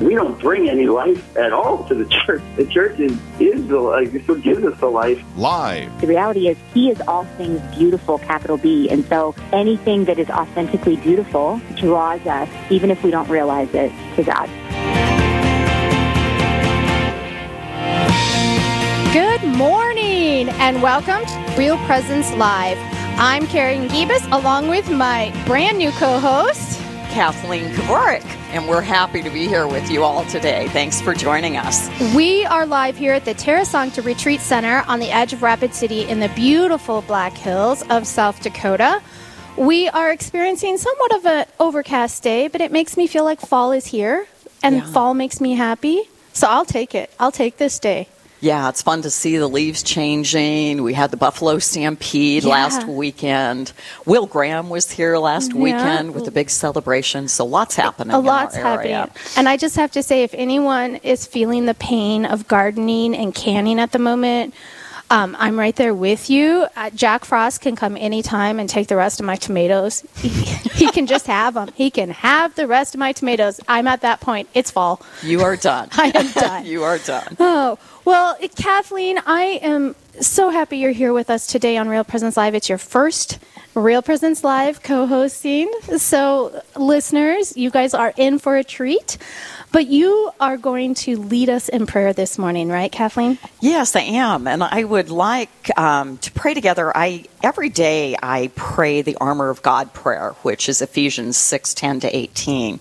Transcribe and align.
We 0.00 0.14
don't 0.14 0.38
bring 0.38 0.68
any 0.68 0.86
life 0.86 1.36
at 1.38 1.54
all 1.54 1.84
to 1.88 1.94
the 1.94 2.04
church. 2.26 2.42
The 2.56 2.66
church 2.66 3.00
is, 3.00 3.18
is 3.40 3.66
the 3.66 3.80
life. 3.80 4.14
It's 4.14 4.28
what 4.28 4.42
gives 4.42 4.62
us 4.62 4.78
the 4.78 4.88
life. 4.88 5.22
Live. 5.36 6.00
The 6.02 6.06
reality 6.06 6.48
is, 6.48 6.58
He 6.74 6.90
is 6.90 7.00
all 7.08 7.24
things 7.38 7.62
beautiful, 7.74 8.18
capital 8.18 8.58
B. 8.58 8.90
And 8.90 9.06
so 9.06 9.34
anything 9.52 10.04
that 10.04 10.18
is 10.18 10.28
authentically 10.28 10.96
beautiful 10.96 11.62
draws 11.76 12.20
us, 12.26 12.48
even 12.68 12.90
if 12.90 13.02
we 13.02 13.10
don't 13.10 13.28
realize 13.30 13.70
it, 13.72 13.90
to 14.16 14.22
God. 14.22 14.50
Good 19.14 19.42
morning 19.56 20.50
and 20.60 20.82
welcome 20.82 21.24
to 21.24 21.54
Real 21.56 21.78
Presence 21.86 22.30
Live. 22.34 22.76
I'm 23.18 23.46
Karen 23.46 23.88
Gibas 23.88 24.30
along 24.30 24.68
with 24.68 24.90
my 24.90 25.32
brand 25.46 25.78
new 25.78 25.90
co 25.92 26.18
host, 26.18 26.78
Kathleen 27.08 27.72
Kavorik, 27.72 28.22
and 28.56 28.66
we're 28.66 28.80
happy 28.80 29.22
to 29.22 29.28
be 29.28 29.46
here 29.46 29.66
with 29.66 29.90
you 29.90 30.02
all 30.02 30.24
today. 30.26 30.66
Thanks 30.68 30.98
for 31.00 31.12
joining 31.12 31.58
us. 31.58 31.90
We 32.14 32.46
are 32.46 32.64
live 32.64 32.96
here 32.96 33.12
at 33.12 33.26
the 33.26 33.34
Terra 33.34 33.66
Sancta 33.66 34.00
Retreat 34.00 34.40
Center 34.40 34.82
on 34.88 34.98
the 34.98 35.10
edge 35.10 35.34
of 35.34 35.42
Rapid 35.42 35.74
City 35.74 36.02
in 36.02 36.20
the 36.20 36.30
beautiful 36.30 37.02
Black 37.02 37.34
Hills 37.34 37.84
of 37.90 38.06
South 38.06 38.42
Dakota. 38.42 39.02
We 39.58 39.90
are 39.90 40.10
experiencing 40.10 40.78
somewhat 40.78 41.16
of 41.16 41.26
an 41.26 41.46
overcast 41.60 42.22
day, 42.22 42.48
but 42.48 42.62
it 42.62 42.72
makes 42.72 42.96
me 42.96 43.06
feel 43.06 43.24
like 43.24 43.40
fall 43.40 43.72
is 43.72 43.86
here, 43.86 44.26
and 44.62 44.76
Yeah. 44.76 44.86
fall 44.86 45.12
makes 45.12 45.38
me 45.38 45.54
happy. 45.54 46.08
So 46.32 46.46
I'll 46.48 46.64
take 46.64 46.94
it. 46.94 47.10
I'll 47.20 47.32
take 47.32 47.58
this 47.58 47.78
day. 47.78 48.08
Yeah, 48.46 48.68
it's 48.68 48.80
fun 48.80 49.02
to 49.02 49.10
see 49.10 49.38
the 49.38 49.48
leaves 49.48 49.82
changing. 49.82 50.84
We 50.84 50.94
had 50.94 51.10
the 51.10 51.16
Buffalo 51.16 51.58
Stampede 51.58 52.44
Yeah. 52.44 52.50
last 52.50 52.86
weekend. 52.86 53.72
Will 54.04 54.26
Graham 54.26 54.70
was 54.70 54.88
here 54.88 55.18
last 55.18 55.52
Yeah. 55.52 55.60
weekend 55.60 56.14
with 56.14 56.28
a 56.28 56.30
big 56.30 56.48
celebration, 56.48 57.26
so 57.26 57.44
lots 57.44 57.74
happening. 57.74 58.14
A 58.14 58.20
lot's 58.20 58.54
happening. 58.54 59.10
And 59.36 59.48
I 59.48 59.56
just 59.56 59.74
have 59.74 59.90
to 59.92 60.02
say, 60.02 60.22
if 60.22 60.32
anyone 60.32 61.00
is 61.02 61.26
feeling 61.26 61.66
the 61.66 61.74
pain 61.74 62.24
of 62.24 62.46
gardening 62.46 63.16
and 63.16 63.34
canning 63.34 63.80
at 63.80 63.90
the 63.90 63.98
moment, 63.98 64.54
um, 65.10 65.36
I'm 65.40 65.58
right 65.58 65.74
there 65.74 65.94
with 65.94 66.30
you. 66.30 66.66
Uh, 66.76 66.90
Jack 66.90 67.24
Frost 67.24 67.60
can 67.60 67.74
come 67.74 67.96
anytime 67.96 68.60
and 68.60 68.68
take 68.68 68.86
the 68.86 68.96
rest 68.96 69.18
of 69.18 69.26
my 69.26 69.34
tomatoes. 69.36 70.04
He, 70.20 70.28
he 70.28 70.90
can 70.92 71.06
just 71.06 71.26
have 71.26 71.54
them. 71.54 71.70
He 71.74 71.90
can 71.90 72.10
have 72.10 72.54
the 72.54 72.68
rest 72.68 72.94
of 72.94 73.00
my 73.00 73.10
tomatoes. 73.12 73.60
I'm 73.68 73.88
at 73.88 74.02
that 74.02 74.20
point. 74.20 74.48
It's 74.54 74.70
fall. 74.70 75.00
You 75.22 75.42
are 75.42 75.56
done. 75.56 75.88
I 75.96 76.12
am 76.14 76.30
done. 76.30 76.64
you 76.72 76.84
are 76.84 76.98
done. 76.98 77.36
Oh, 77.40 77.78
well, 78.06 78.36
Kathleen, 78.54 79.18
I 79.26 79.58
am 79.62 79.96
so 80.20 80.48
happy 80.48 80.78
you're 80.78 80.92
here 80.92 81.12
with 81.12 81.28
us 81.28 81.46
today 81.48 81.76
on 81.76 81.88
Real 81.88 82.04
Presence 82.04 82.36
Live. 82.36 82.54
It's 82.54 82.68
your 82.68 82.78
first 82.78 83.40
Real 83.74 84.00
Presence 84.00 84.44
Live 84.44 84.80
co 84.82 85.06
hosting. 85.06 85.70
So, 85.96 86.62
listeners, 86.76 87.56
you 87.56 87.70
guys 87.70 87.94
are 87.94 88.14
in 88.16 88.38
for 88.38 88.56
a 88.56 88.62
treat. 88.62 89.18
But 89.72 89.88
you 89.88 90.30
are 90.40 90.56
going 90.56 90.94
to 90.94 91.16
lead 91.18 91.50
us 91.50 91.68
in 91.68 91.86
prayer 91.86 92.12
this 92.12 92.38
morning, 92.38 92.68
right, 92.68 92.90
Kathleen? 92.90 93.36
Yes, 93.60 93.96
I 93.96 94.00
am, 94.00 94.46
and 94.46 94.62
I 94.62 94.84
would 94.84 95.10
like 95.10 95.76
um, 95.76 96.18
to 96.18 96.30
pray 96.32 96.54
together. 96.54 96.96
I 96.96 97.24
every 97.46 97.68
day 97.68 98.16
I 98.20 98.50
pray 98.56 99.02
the 99.02 99.16
armor 99.20 99.50
of 99.50 99.62
God 99.62 99.94
prayer, 99.94 100.34
which 100.42 100.68
is 100.68 100.82
Ephesians 100.82 101.36
six 101.36 101.74
ten 101.74 102.00
to 102.00 102.16
eighteen. 102.16 102.80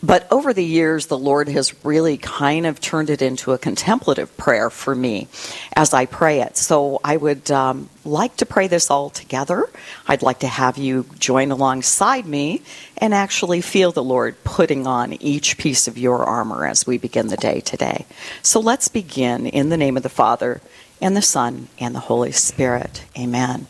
But 0.00 0.28
over 0.30 0.54
the 0.54 0.64
years, 0.64 1.06
the 1.06 1.18
Lord 1.18 1.48
has 1.48 1.84
really 1.84 2.16
kind 2.16 2.66
of 2.66 2.80
turned 2.80 3.10
it 3.10 3.20
into 3.20 3.52
a 3.52 3.58
contemplative 3.58 4.36
prayer 4.36 4.70
for 4.70 4.94
me 4.94 5.26
as 5.74 5.92
I 5.92 6.06
pray 6.06 6.40
it. 6.40 6.56
So 6.56 7.00
I 7.02 7.16
would 7.16 7.50
um, 7.50 7.90
like 8.04 8.36
to 8.36 8.46
pray 8.46 8.68
this 8.68 8.92
all 8.92 9.10
together. 9.10 9.68
I'd 10.06 10.22
like 10.22 10.38
to 10.38 10.46
have 10.46 10.78
you 10.78 11.06
join 11.18 11.50
alongside 11.50 12.26
me 12.26 12.62
and 12.98 13.12
actually 13.12 13.60
feel 13.60 13.90
the 13.90 14.04
Lord 14.04 14.36
putting 14.44 14.86
on 14.86 15.14
each 15.14 15.58
piece 15.58 15.88
of 15.88 15.98
your 15.98 16.24
armor 16.24 16.64
as 16.64 16.86
we 16.86 16.96
begin 16.96 17.26
the 17.26 17.36
day 17.36 17.58
today. 17.58 18.06
So 18.40 18.60
let's 18.60 18.86
begin 18.86 19.48
in 19.48 19.68
the 19.68 19.76
name 19.76 19.96
of 19.96 20.04
the 20.04 20.08
Father, 20.08 20.60
and 21.02 21.16
the 21.16 21.22
Son, 21.22 21.66
and 21.80 21.92
the 21.92 22.00
Holy 22.00 22.30
Spirit. 22.30 23.04
Amen. 23.18 23.66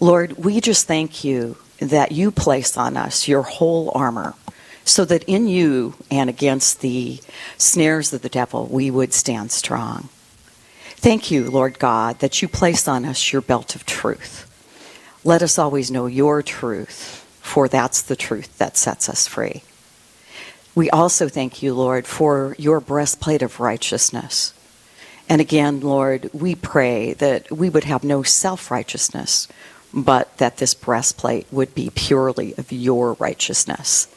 Lord, 0.00 0.38
we 0.38 0.60
just 0.60 0.86
thank 0.86 1.24
you 1.24 1.56
that 1.78 2.12
you 2.12 2.30
place 2.30 2.76
on 2.76 2.96
us 2.96 3.28
your 3.28 3.42
whole 3.42 3.92
armor 3.94 4.34
so 4.84 5.04
that 5.04 5.24
in 5.24 5.46
you 5.46 5.94
and 6.10 6.28
against 6.28 6.80
the 6.80 7.20
snares 7.58 8.12
of 8.12 8.22
the 8.22 8.28
devil 8.28 8.66
we 8.66 8.90
would 8.90 9.12
stand 9.12 9.52
strong. 9.52 10.08
Thank 10.96 11.30
you, 11.30 11.50
Lord 11.50 11.78
God, 11.78 12.18
that 12.18 12.42
you 12.42 12.48
place 12.48 12.88
on 12.88 13.04
us 13.04 13.32
your 13.32 13.42
belt 13.42 13.74
of 13.74 13.86
truth. 13.86 14.46
Let 15.22 15.42
us 15.42 15.58
always 15.58 15.90
know 15.90 16.06
your 16.06 16.42
truth, 16.42 17.26
for 17.40 17.68
that's 17.68 18.02
the 18.02 18.16
truth 18.16 18.56
that 18.58 18.76
sets 18.76 19.08
us 19.08 19.26
free. 19.26 19.62
We 20.74 20.88
also 20.90 21.28
thank 21.28 21.62
you, 21.62 21.74
Lord, 21.74 22.06
for 22.06 22.54
your 22.58 22.80
breastplate 22.80 23.42
of 23.42 23.60
righteousness. 23.60 24.54
And 25.28 25.40
again, 25.40 25.80
Lord, 25.80 26.30
we 26.32 26.54
pray 26.54 27.12
that 27.14 27.50
we 27.50 27.68
would 27.70 27.84
have 27.84 28.02
no 28.02 28.22
self 28.22 28.70
righteousness, 28.70 29.46
but 29.92 30.36
that 30.38 30.58
this 30.58 30.74
breastplate 30.74 31.46
would 31.50 31.74
be 31.74 31.90
purely 31.94 32.54
of 32.56 32.72
your 32.72 33.14
righteousness. 33.14 34.08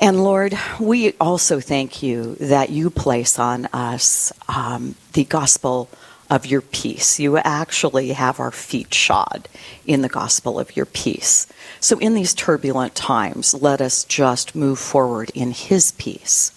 And 0.00 0.22
Lord, 0.22 0.56
we 0.78 1.12
also 1.20 1.60
thank 1.60 2.02
you 2.02 2.36
that 2.36 2.70
you 2.70 2.88
place 2.88 3.38
on 3.38 3.66
us 3.66 4.32
um, 4.48 4.94
the 5.12 5.24
gospel 5.24 5.88
of 6.30 6.46
your 6.46 6.60
peace. 6.60 7.18
You 7.18 7.38
actually 7.38 8.12
have 8.12 8.38
our 8.38 8.50
feet 8.50 8.92
shod 8.94 9.48
in 9.86 10.02
the 10.02 10.08
gospel 10.08 10.60
of 10.60 10.76
your 10.76 10.86
peace. 10.86 11.46
So 11.80 11.98
in 11.98 12.14
these 12.14 12.34
turbulent 12.34 12.94
times, 12.94 13.54
let 13.54 13.80
us 13.80 14.04
just 14.04 14.54
move 14.54 14.78
forward 14.78 15.30
in 15.34 15.52
his 15.52 15.92
peace. 15.92 16.52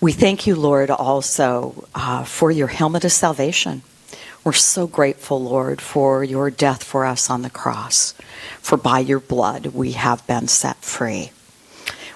We 0.00 0.12
thank 0.12 0.46
you, 0.46 0.54
Lord, 0.54 0.90
also 0.90 1.88
uh, 1.94 2.24
for 2.24 2.50
your 2.50 2.68
helmet 2.68 3.04
of 3.04 3.12
salvation. 3.12 3.82
We're 4.44 4.52
so 4.52 4.86
grateful, 4.86 5.42
Lord, 5.42 5.80
for 5.80 6.24
your 6.24 6.50
death 6.50 6.82
for 6.82 7.04
us 7.04 7.28
on 7.28 7.42
the 7.42 7.50
cross. 7.50 8.14
For 8.60 8.76
by 8.76 9.00
your 9.00 9.20
blood 9.20 9.66
we 9.66 9.92
have 9.92 10.26
been 10.26 10.48
set 10.48 10.76
free. 10.78 11.32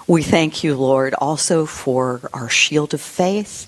We 0.09 0.23
thank 0.23 0.65
you, 0.65 0.77
Lord, 0.77 1.15
also 1.15 1.65
for 1.65 2.29
our 2.35 2.49
shield 2.49 2.93
of 2.93 3.01
faith. 3.01 3.67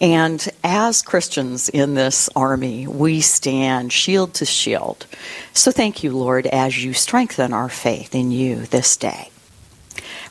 And 0.00 0.46
as 0.62 1.02
Christians 1.02 1.68
in 1.68 1.94
this 1.94 2.28
army, 2.36 2.86
we 2.86 3.20
stand 3.20 3.92
shield 3.92 4.34
to 4.34 4.46
shield. 4.46 5.06
So 5.52 5.72
thank 5.72 6.04
you, 6.04 6.12
Lord, 6.12 6.46
as 6.46 6.84
you 6.84 6.92
strengthen 6.92 7.52
our 7.52 7.68
faith 7.68 8.14
in 8.14 8.30
you 8.30 8.66
this 8.66 8.96
day. 8.96 9.30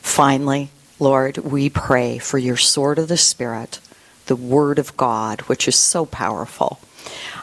Finally, 0.00 0.70
Lord, 0.98 1.38
we 1.38 1.68
pray 1.68 2.18
for 2.18 2.38
your 2.38 2.56
sword 2.56 2.98
of 2.98 3.08
the 3.08 3.16
Spirit, 3.16 3.78
the 4.26 4.36
Word 4.36 4.78
of 4.78 4.96
God, 4.96 5.42
which 5.42 5.68
is 5.68 5.76
so 5.76 6.06
powerful, 6.06 6.80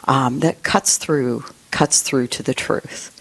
um, 0.06 0.40
that 0.40 0.62
cuts 0.62 0.96
through, 0.96 1.44
cuts 1.70 2.02
through 2.02 2.28
to 2.28 2.42
the 2.42 2.54
truth. 2.54 3.16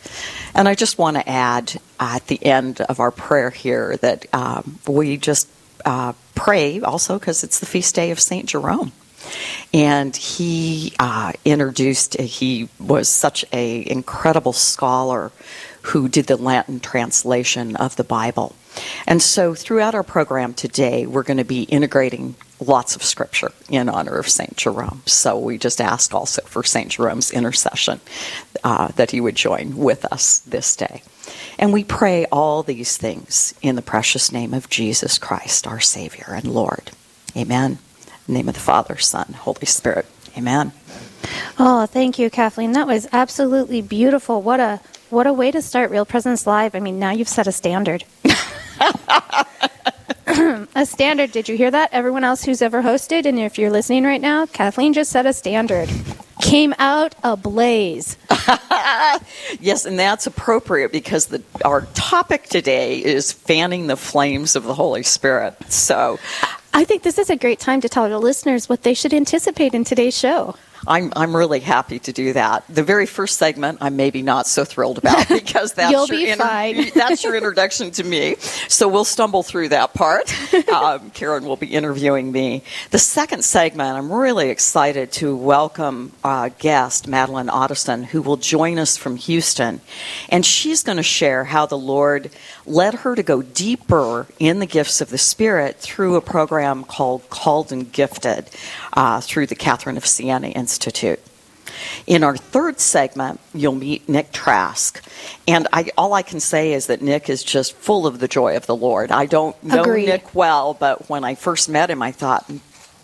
And 0.56 0.68
I 0.68 0.76
just 0.76 0.98
want 0.98 1.18
to 1.18 1.30
add 1.30 1.80
at 2.00 2.28
the 2.28 2.44
end 2.44 2.82
of 2.82 3.00
our 3.00 3.12
prayer 3.12 3.50
here 3.50 3.98
that 3.98 4.26
um, 4.34 4.80
we 4.88 5.18
just 5.18 5.48
uh, 5.86 6.14
pray 6.36 6.82
also 6.82 7.20
because 7.20 7.44
it's 7.44 7.60
the 7.60 7.66
feast 7.66 7.96
day 7.96 8.12
of 8.12 8.20
St. 8.20 8.48
Jerome. 8.48 8.92
And 9.74 10.16
he 10.16 10.94
uh, 11.00 11.34
introduced, 11.46 12.20
he 12.20 12.70
was 12.80 13.08
such 13.08 13.46
a 13.52 13.90
incredible 13.90 14.54
scholar 14.54 15.32
who 15.84 16.08
did 16.08 16.28
the 16.28 16.38
Latin 16.38 16.80
translation 16.80 17.76
of 17.76 17.96
the 17.96 18.04
Bible. 18.04 18.56
And 19.08 19.22
so 19.22 19.54
throughout 19.54 19.96
our 19.96 20.04
program 20.04 20.54
today, 20.54 21.06
we're 21.06 21.24
going 21.24 21.38
to 21.38 21.44
be 21.44 21.64
integrating 21.64 22.36
lots 22.60 22.96
of 22.96 23.04
scripture 23.04 23.52
in 23.70 23.90
honor 23.90 24.18
of 24.18 24.30
St. 24.30 24.56
Jerome. 24.58 25.02
So 25.06 25.38
we 25.38 25.58
just 25.58 25.82
ask 25.82 26.14
also 26.14 26.42
for 26.44 26.64
St. 26.64 26.90
Jerome's 26.92 27.32
intercession 27.32 28.00
uh, 28.64 28.90
that 28.90 29.12
he 29.12 29.22
would 29.22 29.36
join 29.36 29.78
with 29.78 30.06
us 30.06 30.40
this 30.40 30.76
day. 30.76 31.02
And 31.58 31.74
we 31.74 31.84
pray 31.84 32.26
all 32.32 32.64
these 32.64 32.98
things 32.98 33.54
in 33.62 33.76
the 33.76 33.82
precious 33.82 34.32
name 34.32 34.54
of 34.54 34.70
Jesus 34.70 35.18
Christ, 35.18 35.68
our 35.68 35.80
Savior 35.80 36.28
and 36.30 36.46
Lord. 36.46 36.92
Amen. 37.36 37.80
Name 38.28 38.48
of 38.48 38.56
the 38.56 38.60
Father, 38.60 38.98
Son, 38.98 39.34
Holy 39.34 39.66
Spirit. 39.66 40.06
Amen. 40.38 40.72
Oh, 41.58 41.86
thank 41.86 42.20
you, 42.20 42.30
Kathleen. 42.30 42.74
That 42.74 42.88
was 42.88 43.08
absolutely 43.12 43.82
beautiful. 43.82 44.42
What 44.42 44.60
a 44.60 44.80
what 45.12 45.28
a 45.28 45.34
way 45.34 45.52
to 45.52 45.62
start 45.62 45.92
Real 45.92 46.06
Presence 46.06 46.48
Live. 46.48 46.76
I 46.76 46.80
mean, 46.80 47.00
now 47.00 47.12
you've 47.12 47.28
set 47.28 47.48
a 47.48 47.52
standard. 47.52 48.04
a 50.28 50.86
standard. 50.86 51.32
Did 51.32 51.50
you 51.50 51.58
hear 51.58 51.72
that? 51.72 51.90
Everyone 51.92 52.24
else 52.24 52.44
who's 52.44 52.62
ever 52.62 52.82
hosted, 52.82 53.26
and 53.26 53.40
if 53.40 53.58
you're 53.58 53.72
listening 53.72 54.04
right 54.04 54.22
now, 54.22 54.46
Kathleen 54.46 54.94
just 54.94 55.12
set 55.12 55.26
a 55.26 55.34
standard. 55.34 55.90
Came 56.42 56.74
out 56.80 57.16
ablaze. 57.24 58.18
Yes, 59.60 59.86
and 59.86 59.98
that's 59.98 60.28
appropriate 60.28 60.92
because 60.92 61.28
the, 61.28 61.44
our 61.66 61.82
topic 61.94 62.44
today 62.44 63.04
is 63.04 63.32
fanning 63.32 63.88
the 63.88 63.98
flames 63.98 64.56
of 64.56 64.64
the 64.64 64.74
Holy 64.74 65.04
Spirit. 65.04 65.56
So 65.72 66.20
I 66.74 66.86
think 66.86 67.04
this 67.04 67.18
is 67.18 67.30
a 67.30 67.36
great 67.36 67.60
time 67.60 67.82
to 67.82 67.90
tell 67.90 68.04
our 68.04 68.20
listeners 68.20 68.70
what 68.70 68.84
they 68.84 68.94
should 68.94 69.14
anticipate 69.14 69.74
in 69.74 69.84
today's 69.84 70.18
show. 70.18 70.56
I'm, 70.88 71.12
I'm 71.16 71.36
really 71.36 71.60
happy 71.60 72.00
to 72.00 72.14
do 72.14 72.34
that. 72.34 72.64
The 72.70 72.84
very 72.84 73.06
first 73.06 73.38
segment, 73.38 73.80
I'm 73.82 73.96
maybe 73.96 74.22
not 74.22 74.48
so 74.48 74.66
thrilled 74.66 74.98
about 74.98 75.28
because 75.30 75.74
that's 75.74 75.92
your 75.92 76.08
be 76.08 76.34
fine. 76.34 76.90
that's 76.96 77.24
your 77.24 77.36
introduction 77.36 77.92
to 77.92 78.04
me. 78.04 78.36
So 78.68 78.88
we'll 78.88 79.06
stumble 79.06 79.44
through 79.44 79.70
that 79.70 79.94
part. 79.94 80.34
Um, 80.70 81.10
Karen 81.12 81.46
will 81.46 81.56
be 81.56 81.68
interviewing 81.68 82.32
me. 82.32 82.64
The 82.92 83.00
second 83.00 83.44
segment, 83.44 83.98
I'm 83.98 84.12
really 84.14 84.50
excited 84.50 85.12
to 85.14 85.36
welcome 85.36 86.12
uh, 86.24 86.50
guest 86.60 87.08
Madeline 87.08 87.48
Otteson, 87.48 88.06
who 88.06 88.22
will 88.22 88.38
join 88.38 88.78
us 88.78 88.96
from 88.96 89.16
Houston, 89.16 89.82
and 90.30 90.46
she's 90.46 90.84
going 90.84 90.98
to 90.98 91.04
share 91.04 91.46
how 91.46 91.66
the 91.66 91.78
Lord 91.78 92.30
led 92.66 92.94
her 92.96 93.16
to 93.16 93.24
go 93.24 93.42
deeper 93.42 94.28
in 94.38 94.60
the 94.60 94.66
gifts 94.66 95.02
of 95.02 95.10
the 95.10 95.18
Spirit 95.18 95.78
through 95.78 96.16
a 96.16 96.22
program 96.22 96.84
called 96.84 97.30
Called 97.30 97.72
and 97.72 97.92
Gifted 97.92 98.50
uh, 98.94 99.22
through 99.22 99.48
the 99.48 99.56
Catherine 99.56 99.98
of 99.98 100.06
Siena 100.06 100.48
Institute. 100.70 101.20
In 102.06 102.24
our 102.24 102.38
third 102.38 102.80
segment, 102.80 103.40
you'll 103.56 103.74
meet 103.74 104.08
Nick 104.08 104.32
Trask. 104.32 105.04
And 105.48 105.68
I, 105.74 105.90
all 105.98 106.14
I 106.14 106.22
can 106.22 106.40
say 106.40 106.74
is 106.74 106.88
that 106.88 107.02
Nick 107.02 107.28
is 107.28 107.44
just 107.44 107.74
full 107.74 108.06
of 108.06 108.20
the 108.20 108.28
joy 108.28 108.56
of 108.56 108.68
the 108.68 108.76
Lord. 108.76 109.12
I 109.12 109.26
don't 109.26 109.62
know 109.64 109.82
Agreed. 109.82 110.06
Nick 110.06 110.36
well, 110.36 110.76
but 110.76 111.10
when 111.10 111.24
I 111.24 111.34
first 111.34 111.70
met 111.70 111.90
him, 111.90 112.04
I 112.04 112.12
thought, 112.12 112.50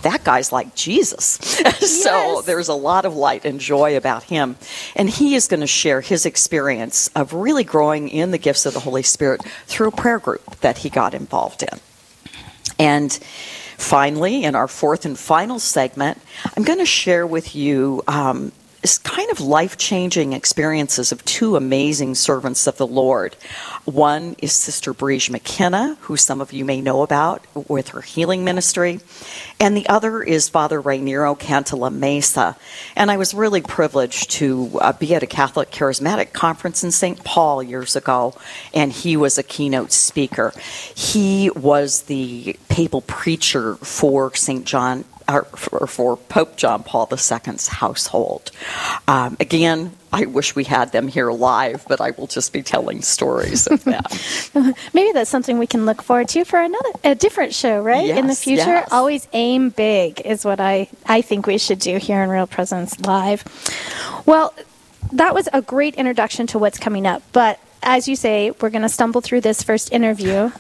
that 0.04 0.24
guy's 0.24 0.52
like 0.52 0.76
Jesus. 0.76 1.24
so 1.80 2.44
there's 2.46 2.68
a 2.68 2.76
lot 2.76 3.06
of 3.06 3.16
light 3.16 3.46
and 3.46 3.60
joy 3.60 3.98
about 3.98 4.24
him. 4.24 4.58
And 4.96 5.10
he 5.10 5.34
is 5.34 5.48
going 5.48 5.62
to 5.62 5.68
share 5.68 6.02
his 6.02 6.28
experience 6.28 7.10
of 7.16 7.34
really 7.34 7.64
growing 7.64 8.10
in 8.10 8.30
the 8.30 8.38
gifts 8.38 8.68
of 8.68 8.76
the 8.76 8.80
Holy 8.80 9.02
Spirit 9.02 9.42
through 9.66 9.88
a 9.88 9.92
prayer 9.92 10.20
group 10.20 10.58
that 10.58 10.80
he 10.80 10.92
got 10.92 11.16
involved 11.16 11.64
in. 11.64 11.80
And 12.78 13.18
finally, 13.78 14.44
in 14.44 14.56
our 14.56 14.68
fourth 14.68 15.06
and 15.06 15.18
final 15.18 15.60
segment, 15.60 16.22
I'm 16.56 16.64
going 16.64 16.80
to 16.80 16.86
share 16.86 17.26
with 17.26 17.56
you 17.56 18.04
um, 18.08 18.52
kind 19.00 19.32
of 19.32 19.40
life 19.40 19.78
changing 19.78 20.34
experiences 20.34 21.12
of 21.12 21.26
two 21.26 21.56
amazing 21.56 22.14
servants 22.14 22.68
of 22.68 22.78
the 22.78 22.86
Lord. 22.86 23.36
One 23.86 24.36
is 24.42 24.54
Sister 24.54 24.94
Briege 24.94 25.30
McKenna, 25.30 25.98
who 26.02 26.18
some 26.18 26.40
of 26.40 26.54
you 26.54 26.66
may 26.66 26.82
know 26.82 27.02
about 27.02 27.44
with 27.68 27.90
her 27.90 28.02
healing 28.02 28.44
ministry, 28.44 29.00
and 29.60 29.76
the 29.76 29.88
other 29.90 30.22
is 30.22 30.50
Father 30.50 30.80
Raniero 30.82 31.36
Cantalamessa. 31.36 32.58
And 32.96 33.10
I 33.10 33.18
was 33.18 33.34
really 33.34 33.62
privileged 33.62 34.30
to 34.32 34.78
uh, 34.80 34.94
be 34.94 35.16
at 35.16 35.24
a 35.24 35.28
Catholic 35.28 35.72
Charismatic 35.72 36.34
conference 36.34 36.84
in 36.84 36.92
St. 36.92 37.24
Paul 37.24 37.64
years 37.64 37.96
ago, 37.96 38.36
and 38.74 38.92
he 38.92 39.18
was 39.18 39.38
a 39.38 39.44
keynote 39.44 39.94
speaker. 39.94 40.54
He 40.94 41.50
was 41.50 42.04
the 42.04 42.56
papal 42.70 43.02
preacher 43.02 43.76
for 43.78 44.36
St. 44.36 44.66
John 44.66 45.06
or 45.28 45.44
for, 45.88 46.18
Pope 46.18 46.56
John 46.56 46.84
Paul 46.84 47.08
II's 47.12 47.68
household. 47.68 48.52
Um, 49.08 49.38
again, 49.40 49.94
I 50.14 50.26
wish 50.26 50.56
we 50.56 50.64
had 50.64 50.92
them 50.92 51.08
here 51.08 51.32
live, 51.32 51.86
but 51.88 52.00
I 52.00 52.12
will 52.12 52.28
just 52.28 52.54
be 52.54 52.62
telling 52.62 53.02
stories 53.02 53.68
of 53.68 53.84
them. 54.54 54.74
Maybe 54.94 55.12
that's 55.12 55.30
something 55.30 55.58
we 55.58 55.68
can 55.68 55.86
look 55.86 56.02
forward 56.02 56.30
to 56.30 56.46
for 56.46 56.62
another 56.62 56.90
a 57.04 57.16
different 57.16 57.54
show, 57.54 57.82
right? 57.82 58.10
in 58.10 58.28
the 58.28 58.36
future, 58.36 58.66
yes. 58.66 58.90
always 58.92 59.28
aim 59.34 59.70
big 59.70 60.22
is 60.22 60.46
what 60.46 60.60
I 60.60 60.88
I 61.06 61.22
think 61.22 61.48
we 61.48 61.58
should 61.58 61.80
do 61.80 61.98
here 61.98 62.22
in 62.24 62.30
Real 62.30 62.48
Presence 62.48 63.00
Live. 63.02 63.44
Well, 64.26 64.54
that 65.12 65.34
was 65.34 65.50
a 65.54 65.62
great 65.62 65.96
introduction 65.96 66.48
to 66.48 66.60
what's 66.60 66.78
coming 66.78 67.06
up, 67.06 67.22
but 67.32 67.60
as 67.84 68.08
you 68.08 68.16
say, 68.16 68.52
we're 68.52 68.72
going 68.72 68.82
to 68.82 68.90
stumble 68.90 69.22
through 69.22 69.42
this 69.42 69.62
first 69.62 69.92
interview. 69.92 70.52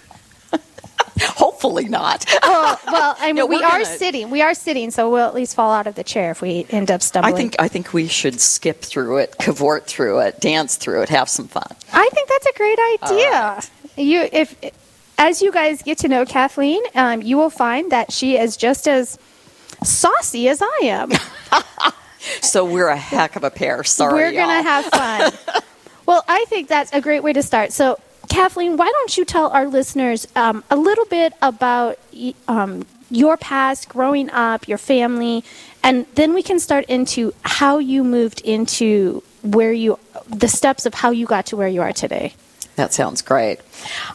Hopefully 1.21 1.85
not. 1.87 2.25
Oh, 2.43 2.79
well, 2.91 3.15
I 3.19 3.27
mean, 3.27 3.35
No, 3.37 3.45
we 3.45 3.55
we're 3.57 3.61
gonna- 3.61 3.85
sitting. 3.85 4.29
We 4.29 4.41
are 4.41 4.53
sitting, 4.53 4.91
so 4.91 5.09
we'll 5.09 5.25
at 5.25 5.33
least 5.33 5.55
fall 5.55 5.71
out 5.71 5.87
of 5.87 5.95
the 5.95 6.03
chair 6.03 6.31
if 6.31 6.41
we 6.41 6.65
end 6.69 6.91
up 6.91 7.01
stumbling. 7.01 7.33
I 7.33 7.37
think 7.37 7.55
I 7.59 7.67
think 7.67 7.93
we 7.93 8.07
should 8.07 8.39
skip 8.41 8.81
through 8.81 9.17
it, 9.19 9.35
cavort 9.39 9.85
through 9.87 10.19
it, 10.19 10.39
dance 10.41 10.75
through 10.75 11.03
it, 11.03 11.09
have 11.09 11.29
some 11.29 11.47
fun. 11.47 11.67
I 11.93 12.09
think 12.13 12.27
that's 12.29 12.45
a 12.47 12.53
great 12.57 12.79
idea. 13.03 13.61
You, 13.97 14.27
if 14.31 14.55
as 15.17 15.41
you 15.41 15.51
guys 15.53 15.81
get 15.81 15.97
to 15.99 16.09
know 16.09 16.25
Kathleen, 16.25 16.81
um, 16.95 17.21
you 17.21 17.37
will 17.37 17.49
find 17.49 17.91
that 17.93 18.11
she 18.11 18.37
is 18.37 18.57
just 18.57 18.87
as 18.87 19.17
saucy 19.83 20.49
as 20.49 20.61
I 20.61 20.79
am. 20.83 21.11
So 22.41 22.65
we're 22.65 22.87
a 22.87 22.97
heck 22.97 23.35
of 23.35 23.43
a 23.43 23.51
pair. 23.51 23.83
Sorry, 23.83 24.13
We're 24.13 24.31
gonna 24.31 24.55
y'all. 24.55 24.63
have 24.63 24.85
fun. 24.85 25.31
well, 26.07 26.23
I 26.27 26.43
think 26.49 26.67
that's 26.67 26.91
a 26.91 26.99
great 26.99 27.21
way 27.21 27.33
to 27.33 27.43
start. 27.43 27.71
So, 27.71 27.99
Kathleen, 28.35 28.75
why 28.75 28.91
don't 28.91 29.17
you 29.17 29.23
tell 29.23 29.47
our 29.47 29.65
listeners 29.65 30.27
um, 30.35 30.61
a 30.69 30.75
little 30.75 31.05
bit 31.05 31.31
about 31.41 31.97
um, 32.49 32.85
your 33.09 33.37
past, 33.37 33.87
growing 33.87 34.29
up, 34.29 34.67
your 34.67 34.77
family, 34.77 35.41
and 35.81 36.05
then 36.15 36.33
we 36.33 36.43
can 36.43 36.59
start 36.59 36.83
into 36.89 37.33
how 37.43 37.77
you 37.77 38.03
moved 38.03 38.41
into 38.41 39.23
where 39.41 39.71
you, 39.71 39.97
the 40.27 40.49
steps 40.49 40.85
of 40.85 40.93
how 40.93 41.11
you 41.11 41.25
got 41.25 41.45
to 41.45 41.55
where 41.55 41.69
you 41.69 41.81
are 41.81 41.93
today. 41.93 42.33
That 42.75 42.91
sounds 42.91 43.21
great. 43.21 43.61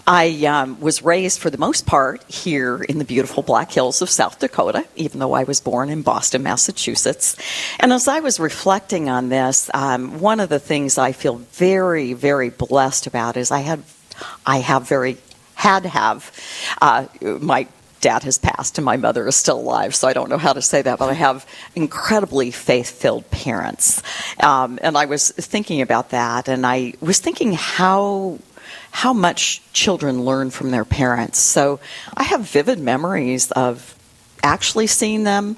I 0.06 0.44
um, 0.44 0.78
was 0.80 1.02
raised, 1.02 1.40
for 1.40 1.48
the 1.48 1.56
most 1.56 1.86
part, 1.86 2.22
here 2.30 2.82
in 2.82 2.98
the 2.98 3.06
beautiful 3.06 3.42
Black 3.42 3.72
Hills 3.72 4.02
of 4.02 4.10
South 4.10 4.38
Dakota, 4.38 4.86
even 4.96 5.18
though 5.18 5.32
I 5.32 5.44
was 5.44 5.62
born 5.62 5.88
in 5.88 6.02
Boston, 6.02 6.42
Massachusetts. 6.42 7.36
And 7.78 7.90
as 7.90 8.06
I 8.06 8.20
was 8.20 8.38
reflecting 8.38 9.08
on 9.08 9.30
this, 9.30 9.70
um, 9.72 10.20
one 10.20 10.40
of 10.40 10.50
the 10.50 10.58
things 10.58 10.98
I 10.98 11.12
feel 11.12 11.36
very, 11.36 12.12
very 12.12 12.50
blessed 12.50 13.06
about 13.06 13.38
is 13.38 13.50
I 13.50 13.60
had, 13.60 13.82
I 14.44 14.58
have 14.58 14.88
very, 14.88 15.16
had 15.54 15.86
have, 15.86 16.30
uh, 16.80 17.06
my 17.20 17.66
dad 18.00 18.22
has 18.22 18.38
passed 18.38 18.78
and 18.78 18.84
my 18.84 18.96
mother 18.96 19.28
is 19.28 19.36
still 19.36 19.58
alive, 19.58 19.94
so 19.94 20.08
I 20.08 20.12
don't 20.12 20.30
know 20.30 20.38
how 20.38 20.52
to 20.52 20.62
say 20.62 20.82
that, 20.82 20.98
but 20.98 21.10
I 21.10 21.14
have 21.14 21.46
incredibly 21.74 22.50
faith 22.50 22.90
filled 22.90 23.30
parents. 23.30 24.02
Um, 24.42 24.78
and 24.82 24.96
I 24.96 25.04
was 25.04 25.30
thinking 25.30 25.82
about 25.82 26.10
that, 26.10 26.48
and 26.48 26.66
I 26.66 26.94
was 27.00 27.18
thinking 27.18 27.52
how. 27.52 28.38
How 28.92 29.12
much 29.12 29.62
children 29.72 30.24
learn 30.24 30.50
from 30.50 30.72
their 30.72 30.84
parents. 30.84 31.38
So 31.38 31.78
I 32.16 32.24
have 32.24 32.40
vivid 32.40 32.80
memories 32.80 33.52
of 33.52 33.94
actually 34.42 34.88
seeing 34.88 35.22
them 35.22 35.56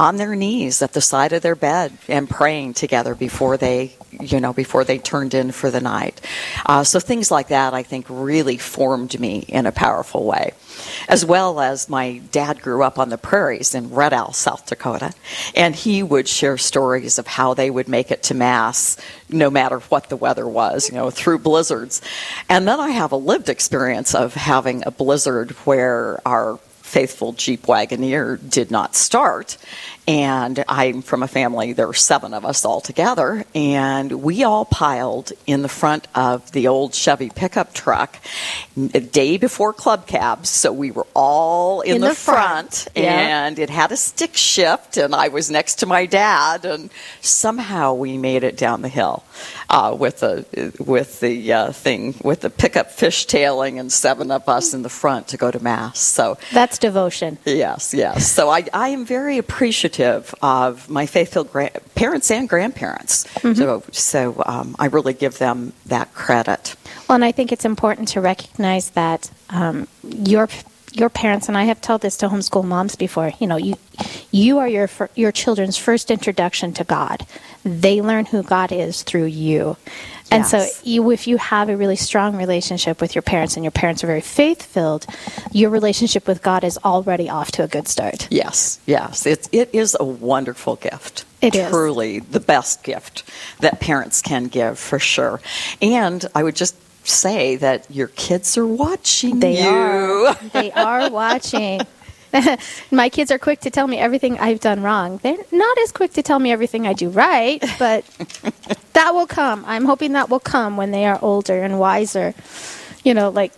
on 0.00 0.16
their 0.16 0.34
knees 0.34 0.80
at 0.80 0.94
the 0.94 1.00
side 1.02 1.34
of 1.34 1.42
their 1.42 1.54
bed 1.54 1.92
and 2.08 2.28
praying 2.28 2.72
together 2.72 3.14
before 3.14 3.58
they 3.58 3.94
you 4.18 4.40
know 4.40 4.50
before 4.50 4.82
they 4.82 4.96
turned 4.96 5.34
in 5.34 5.52
for 5.52 5.70
the 5.70 5.80
night. 5.80 6.18
Uh, 6.64 6.82
so 6.82 6.98
things 6.98 7.30
like 7.30 7.48
that 7.48 7.74
i 7.74 7.82
think 7.82 8.06
really 8.08 8.56
formed 8.56 9.20
me 9.20 9.40
in 9.40 9.66
a 9.66 9.72
powerful 9.72 10.24
way. 10.24 10.52
As 11.06 11.22
well 11.22 11.60
as 11.60 11.90
my 11.90 12.22
dad 12.32 12.62
grew 12.62 12.82
up 12.82 12.98
on 12.98 13.10
the 13.10 13.18
prairies 13.18 13.74
in 13.74 13.90
red 13.90 14.14
owl 14.14 14.32
south 14.32 14.64
dakota 14.64 15.12
and 15.54 15.76
he 15.76 16.02
would 16.02 16.26
share 16.26 16.56
stories 16.56 17.18
of 17.18 17.26
how 17.26 17.52
they 17.52 17.70
would 17.70 17.86
make 17.86 18.10
it 18.10 18.22
to 18.22 18.34
mass 18.34 18.96
no 19.28 19.50
matter 19.50 19.80
what 19.90 20.08
the 20.08 20.16
weather 20.16 20.48
was 20.48 20.88
you 20.88 20.94
know 20.94 21.10
through 21.10 21.40
blizzards. 21.40 22.00
And 22.48 22.66
then 22.66 22.80
i 22.80 22.88
have 22.88 23.12
a 23.12 23.16
lived 23.16 23.50
experience 23.50 24.14
of 24.14 24.32
having 24.32 24.82
a 24.86 24.90
blizzard 24.90 25.50
where 25.66 26.26
our 26.26 26.58
faithful 26.90 27.32
Jeep 27.32 27.62
Wagoneer 27.66 28.36
did 28.50 28.70
not 28.70 28.96
start. 28.96 29.56
And 30.08 30.64
I'm 30.66 31.02
from 31.02 31.22
a 31.22 31.28
family, 31.28 31.72
there 31.72 31.86
were 31.86 31.94
seven 31.94 32.34
of 32.34 32.44
us 32.44 32.64
all 32.64 32.80
together, 32.80 33.44
and 33.54 34.10
we 34.22 34.42
all 34.42 34.64
piled 34.64 35.32
in 35.46 35.62
the 35.62 35.68
front 35.68 36.08
of 36.16 36.50
the 36.50 36.66
old 36.66 36.94
Chevy 36.94 37.30
pickup 37.30 37.74
truck 37.74 38.16
a 38.92 38.98
day 39.00 39.36
before 39.36 39.72
club 39.72 40.08
cabs. 40.08 40.48
So 40.50 40.72
we 40.72 40.90
were 40.90 41.06
all 41.14 41.82
in, 41.82 41.96
In 41.96 42.00
the, 42.00 42.08
the 42.08 42.14
front. 42.16 42.74
front, 42.74 42.88
Yeah. 42.96 43.46
and 43.46 43.58
it 43.60 43.70
had 43.70 43.92
a 43.92 43.96
stick 43.96 44.36
shift, 44.36 44.96
and 44.96 45.14
I 45.14 45.28
was 45.28 45.48
next 45.48 45.76
to 45.76 45.86
my 45.86 46.06
dad, 46.06 46.64
and 46.64 46.90
somehow 47.20 47.94
we 47.94 48.18
made 48.18 48.42
it 48.42 48.56
down 48.56 48.82
the 48.82 48.88
hill 48.88 49.22
uh, 49.68 49.94
with 49.96 50.20
the 50.20 50.44
with 50.84 51.20
the 51.20 51.52
uh, 51.52 51.72
thing 51.72 52.14
with 52.24 52.40
the 52.40 52.50
pickup 52.50 52.88
fishtailing 52.90 53.78
and 53.78 53.92
seven 53.92 54.30
of 54.32 54.48
us 54.48 54.74
in 54.74 54.82
the 54.82 54.88
front 54.88 55.28
to 55.28 55.36
go 55.36 55.50
to 55.52 55.62
mass. 55.62 56.00
So 56.00 56.36
That's 56.52 56.78
devotion. 56.78 57.38
Yes, 57.44 57.94
yes. 57.94 58.26
So 58.32 58.48
I, 58.48 58.64
I 58.72 58.88
am 58.88 59.04
very 59.04 59.38
appreciative 59.38 59.99
of 60.00 60.88
my 60.88 61.06
faithful 61.06 61.44
gra- 61.44 61.70
parents 61.94 62.30
and 62.30 62.48
grandparents. 62.48 63.26
So, 63.54 63.82
so 63.92 64.42
um, 64.46 64.76
I 64.78 64.86
really 64.86 65.12
give 65.12 65.38
them 65.38 65.72
that 65.86 66.12
credit. 66.14 66.74
Well, 67.08 67.16
and 67.16 67.24
I 67.24 67.32
think 67.32 67.52
it's 67.52 67.64
important 67.64 68.08
to 68.08 68.20
recognize 68.20 68.90
that 68.90 69.30
um, 69.50 69.88
your 70.02 70.48
your 70.92 71.08
parents 71.08 71.48
and 71.48 71.56
I 71.56 71.64
have 71.64 71.80
told 71.80 72.00
this 72.00 72.16
to 72.18 72.28
homeschool 72.28 72.64
moms 72.64 72.96
before. 72.96 73.32
You 73.38 73.46
know, 73.46 73.56
you 73.56 73.76
you 74.30 74.58
are 74.58 74.68
your 74.68 74.88
your 75.14 75.32
children's 75.32 75.76
first 75.76 76.10
introduction 76.10 76.72
to 76.74 76.84
God. 76.84 77.26
They 77.64 78.00
learn 78.00 78.26
who 78.26 78.42
God 78.42 78.72
is 78.72 79.02
through 79.02 79.26
you. 79.26 79.76
And 80.32 80.46
so, 80.46 80.64
you, 80.84 81.10
if 81.10 81.26
you 81.26 81.38
have 81.38 81.68
a 81.68 81.76
really 81.76 81.96
strong 81.96 82.36
relationship 82.36 83.00
with 83.00 83.16
your 83.16 83.22
parents, 83.22 83.56
and 83.56 83.64
your 83.64 83.72
parents 83.72 84.04
are 84.04 84.06
very 84.06 84.20
faith 84.20 84.62
filled, 84.62 85.04
your 85.50 85.70
relationship 85.70 86.28
with 86.28 86.40
God 86.40 86.62
is 86.62 86.78
already 86.84 87.28
off 87.28 87.50
to 87.52 87.64
a 87.64 87.68
good 87.68 87.88
start. 87.88 88.28
Yes, 88.30 88.78
yes. 88.86 89.26
It, 89.26 89.48
it 89.50 89.70
is 89.72 89.96
a 89.98 90.04
wonderful 90.04 90.76
gift. 90.76 91.24
It 91.42 91.56
is. 91.56 91.68
truly 91.70 92.20
the 92.20 92.38
best 92.38 92.84
gift 92.84 93.24
that 93.60 93.80
parents 93.80 94.22
can 94.22 94.44
give 94.44 94.78
for 94.78 94.98
sure. 94.98 95.40
And 95.82 96.24
I 96.34 96.44
would 96.44 96.54
just 96.54 96.76
say 97.10 97.56
that 97.56 97.90
your 97.90 98.08
kids 98.08 98.56
are 98.56 98.66
watching 98.66 99.40
They 99.40 99.62
you. 99.62 99.68
are. 99.68 100.34
They 100.52 100.70
are 100.72 101.10
watching. 101.10 101.80
My 102.92 103.08
kids 103.08 103.30
are 103.32 103.38
quick 103.38 103.60
to 103.60 103.70
tell 103.70 103.86
me 103.88 103.98
everything 103.98 104.38
I've 104.38 104.60
done 104.60 104.82
wrong. 104.82 105.18
They're 105.22 105.36
not 105.50 105.78
as 105.78 105.90
quick 105.92 106.12
to 106.14 106.22
tell 106.22 106.38
me 106.38 106.52
everything 106.52 106.86
I 106.86 106.92
do 106.92 107.08
right, 107.10 107.58
but 107.78 108.04
that 108.92 109.14
will 109.14 109.26
come. 109.26 109.64
I'm 109.66 109.84
hoping 109.84 110.12
that 110.12 110.30
will 110.30 110.38
come 110.40 110.76
when 110.76 110.92
they 110.92 111.04
are 111.06 111.18
older 111.22 111.62
and 111.62 111.78
wiser. 111.80 112.34
You 113.04 113.14
know, 113.14 113.30
like 113.30 113.52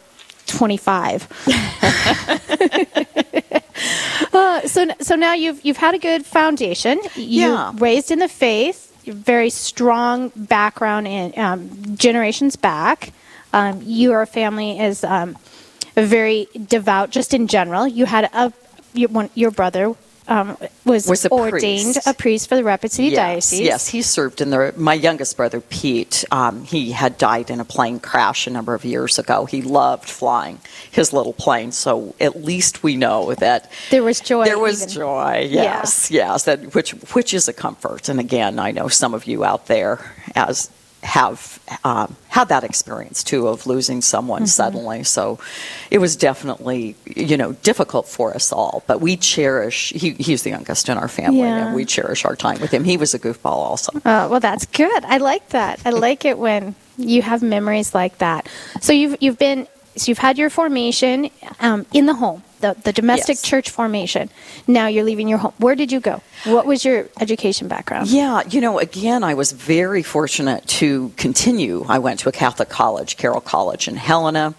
25. 0.46 1.28
uh, 4.32 4.66
so, 4.66 4.86
so 5.00 5.14
now 5.16 5.34
you've 5.34 5.64
you've 5.64 5.76
had 5.76 5.94
a 5.94 5.98
good 5.98 6.24
foundation. 6.24 6.98
You 7.14 7.50
Yeah. 7.52 7.72
raised 7.76 8.10
in 8.10 8.18
the 8.20 8.28
faith. 8.28 8.88
Very 9.04 9.50
strong 9.50 10.30
background 10.36 11.08
in 11.08 11.32
um, 11.38 11.68
generations 11.96 12.54
back. 12.56 13.12
Um, 13.52 13.82
your 13.84 14.24
family 14.26 14.78
is 14.78 15.04
um, 15.04 15.36
very 15.94 16.48
devout, 16.66 17.10
just 17.10 17.34
in 17.34 17.46
general. 17.48 17.86
You 17.86 18.06
had 18.06 18.30
a 18.32 18.52
your, 18.94 19.08
one, 19.08 19.30
your 19.34 19.50
brother 19.50 19.94
um, 20.28 20.56
was, 20.84 21.08
Was 21.08 21.24
a 21.24 21.30
ordained 21.30 21.94
priest. 21.94 22.06
a 22.06 22.14
priest 22.14 22.48
for 22.48 22.54
the 22.54 22.62
Rapid 22.62 22.92
City 22.92 23.08
yes, 23.08 23.16
Diocese. 23.16 23.60
Yes, 23.60 23.88
he 23.88 24.02
served 24.02 24.40
in 24.40 24.50
the. 24.50 24.72
My 24.76 24.94
youngest 24.94 25.36
brother, 25.36 25.60
Pete, 25.60 26.24
um, 26.30 26.64
he 26.64 26.92
had 26.92 27.18
died 27.18 27.50
in 27.50 27.58
a 27.58 27.64
plane 27.64 27.98
crash 27.98 28.46
a 28.46 28.50
number 28.50 28.74
of 28.74 28.84
years 28.84 29.18
ago. 29.18 29.46
He 29.46 29.62
loved 29.62 30.08
flying 30.08 30.60
his 30.90 31.12
little 31.12 31.32
plane, 31.32 31.72
so 31.72 32.14
at 32.20 32.44
least 32.44 32.82
we 32.82 32.96
know 32.96 33.34
that 33.34 33.70
There 33.90 34.04
was 34.04 34.20
joy. 34.20 34.44
There 34.44 34.58
was 34.58 34.82
even. 34.82 34.94
joy. 34.94 35.48
Yes, 35.50 36.10
yes, 36.10 36.44
that 36.44 36.74
which 36.74 36.92
which 37.14 37.34
is 37.34 37.48
a 37.48 37.52
comfort. 37.52 38.08
And 38.08 38.20
again, 38.20 38.58
I 38.60 38.70
know 38.70 38.88
some 38.88 39.14
of 39.14 39.26
you 39.26 39.44
out 39.44 39.66
there 39.66 39.98
as 40.36 40.70
have 41.02 41.58
um, 41.84 42.14
had 42.28 42.48
that 42.48 42.62
experience 42.62 43.24
too 43.24 43.48
of 43.48 43.66
losing 43.66 44.00
someone 44.02 44.42
Mm-hmm. 44.42 44.46
suddenly. 44.46 45.02
So 45.04 45.38
it 45.90 45.98
was 45.98 46.14
definitely 46.16 46.94
you 47.06 47.36
know 47.36 47.52
difficult 47.64 48.06
for 48.08 48.34
us 48.34 48.52
all. 48.52 48.82
But 48.86 49.00
we 49.00 49.16
cherish. 49.16 49.90
He, 49.90 50.10
he's 50.12 50.42
the 50.44 50.50
youngest 50.50 50.88
in 50.88 50.96
our 50.98 51.08
family, 51.08 51.40
Yeah. 51.40 51.66
and 51.66 51.74
we 51.74 51.84
cherish 51.84 52.24
our 52.24 52.36
time 52.36 52.60
with 52.60 52.70
him. 52.72 52.84
He 52.84 52.96
was 52.96 53.14
a 53.14 53.18
goofball 53.18 53.46
also. 53.46 53.92
Uh, 53.98 54.28
well, 54.30 54.40
that's 54.40 54.64
good. 54.66 55.04
I 55.04 55.18
like 55.18 55.48
that. 55.50 55.80
I 55.84 55.90
like 56.08 56.24
it 56.24 56.38
when 56.38 56.74
you 56.96 57.20
have 57.22 57.42
memories 57.42 57.94
like 57.94 58.18
that. 58.18 58.48
So 58.80 58.92
you've 58.92 59.16
you've 59.20 59.38
been 59.38 59.66
so 59.96 60.08
you've 60.10 60.18
had 60.18 60.38
your 60.38 60.50
formation 60.50 61.30
um, 61.60 61.84
in 61.92 62.06
the 62.06 62.14
home, 62.14 62.42
the 62.62 62.74
the 62.82 62.92
domestic 62.92 63.36
Yes. 63.36 63.42
church 63.42 63.68
formation. 63.70 64.30
Now 64.66 64.86
you're 64.86 65.04
leaving 65.04 65.28
your 65.28 65.38
home. 65.38 65.52
Where 65.58 65.74
did 65.76 65.92
you 65.92 66.00
go? 66.00 66.22
What 66.44 66.64
was 66.66 66.84
your 66.84 67.08
education 67.20 67.68
background? 67.68 68.08
Yeah, 68.08 68.42
you 68.48 68.60
know, 68.60 68.78
again, 68.78 69.22
I 69.22 69.34
was 69.34 69.52
very 69.52 70.02
fortunate 70.02 70.66
to 70.80 71.12
continue. 71.16 71.84
I 71.88 71.98
went 71.98 72.20
to 72.20 72.28
a 72.28 72.32
Catholic 72.32 72.68
college, 72.70 73.16
Carroll 73.18 73.40
College 73.42 73.86
in 73.88 73.96
Helena, 73.96 74.54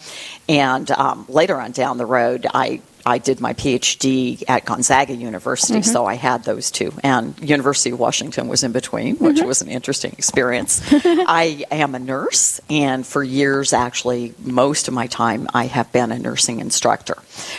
and 0.48 0.90
um, 0.92 1.26
later 1.28 1.60
on 1.60 1.72
down 1.72 1.98
the 1.98 2.06
road, 2.06 2.46
I 2.54 2.82
I 3.06 3.18
did 3.18 3.42
my 3.42 3.54
PhD 3.54 4.44
at 4.48 4.66
Gonzaga 4.66 5.14
University, 5.14 5.82
so 5.82 6.06
I 6.06 6.14
had 6.16 6.44
those 6.44 6.72
two, 6.72 6.94
and 7.04 7.38
University 7.42 7.92
of 7.92 8.00
Washington 8.00 8.48
was 8.48 8.64
in 8.64 8.72
between, 8.72 9.18
which 9.18 9.42
was 9.42 9.62
an 9.62 9.68
interesting 9.68 10.14
experience. 10.14 10.82
I 10.92 11.66
am 11.70 11.96
a 11.96 12.00
nurse, 12.00 12.62
and 12.70 13.06
for 13.06 13.22
years, 13.22 13.74
actually, 13.74 14.34
most 14.40 14.88
of 14.88 14.94
my 14.94 15.08
time, 15.08 15.48
I 15.54 15.66
have 15.66 15.92
been 15.92 16.12
a 16.12 16.20
nursing 16.20 16.60
instructor. 16.60 17.18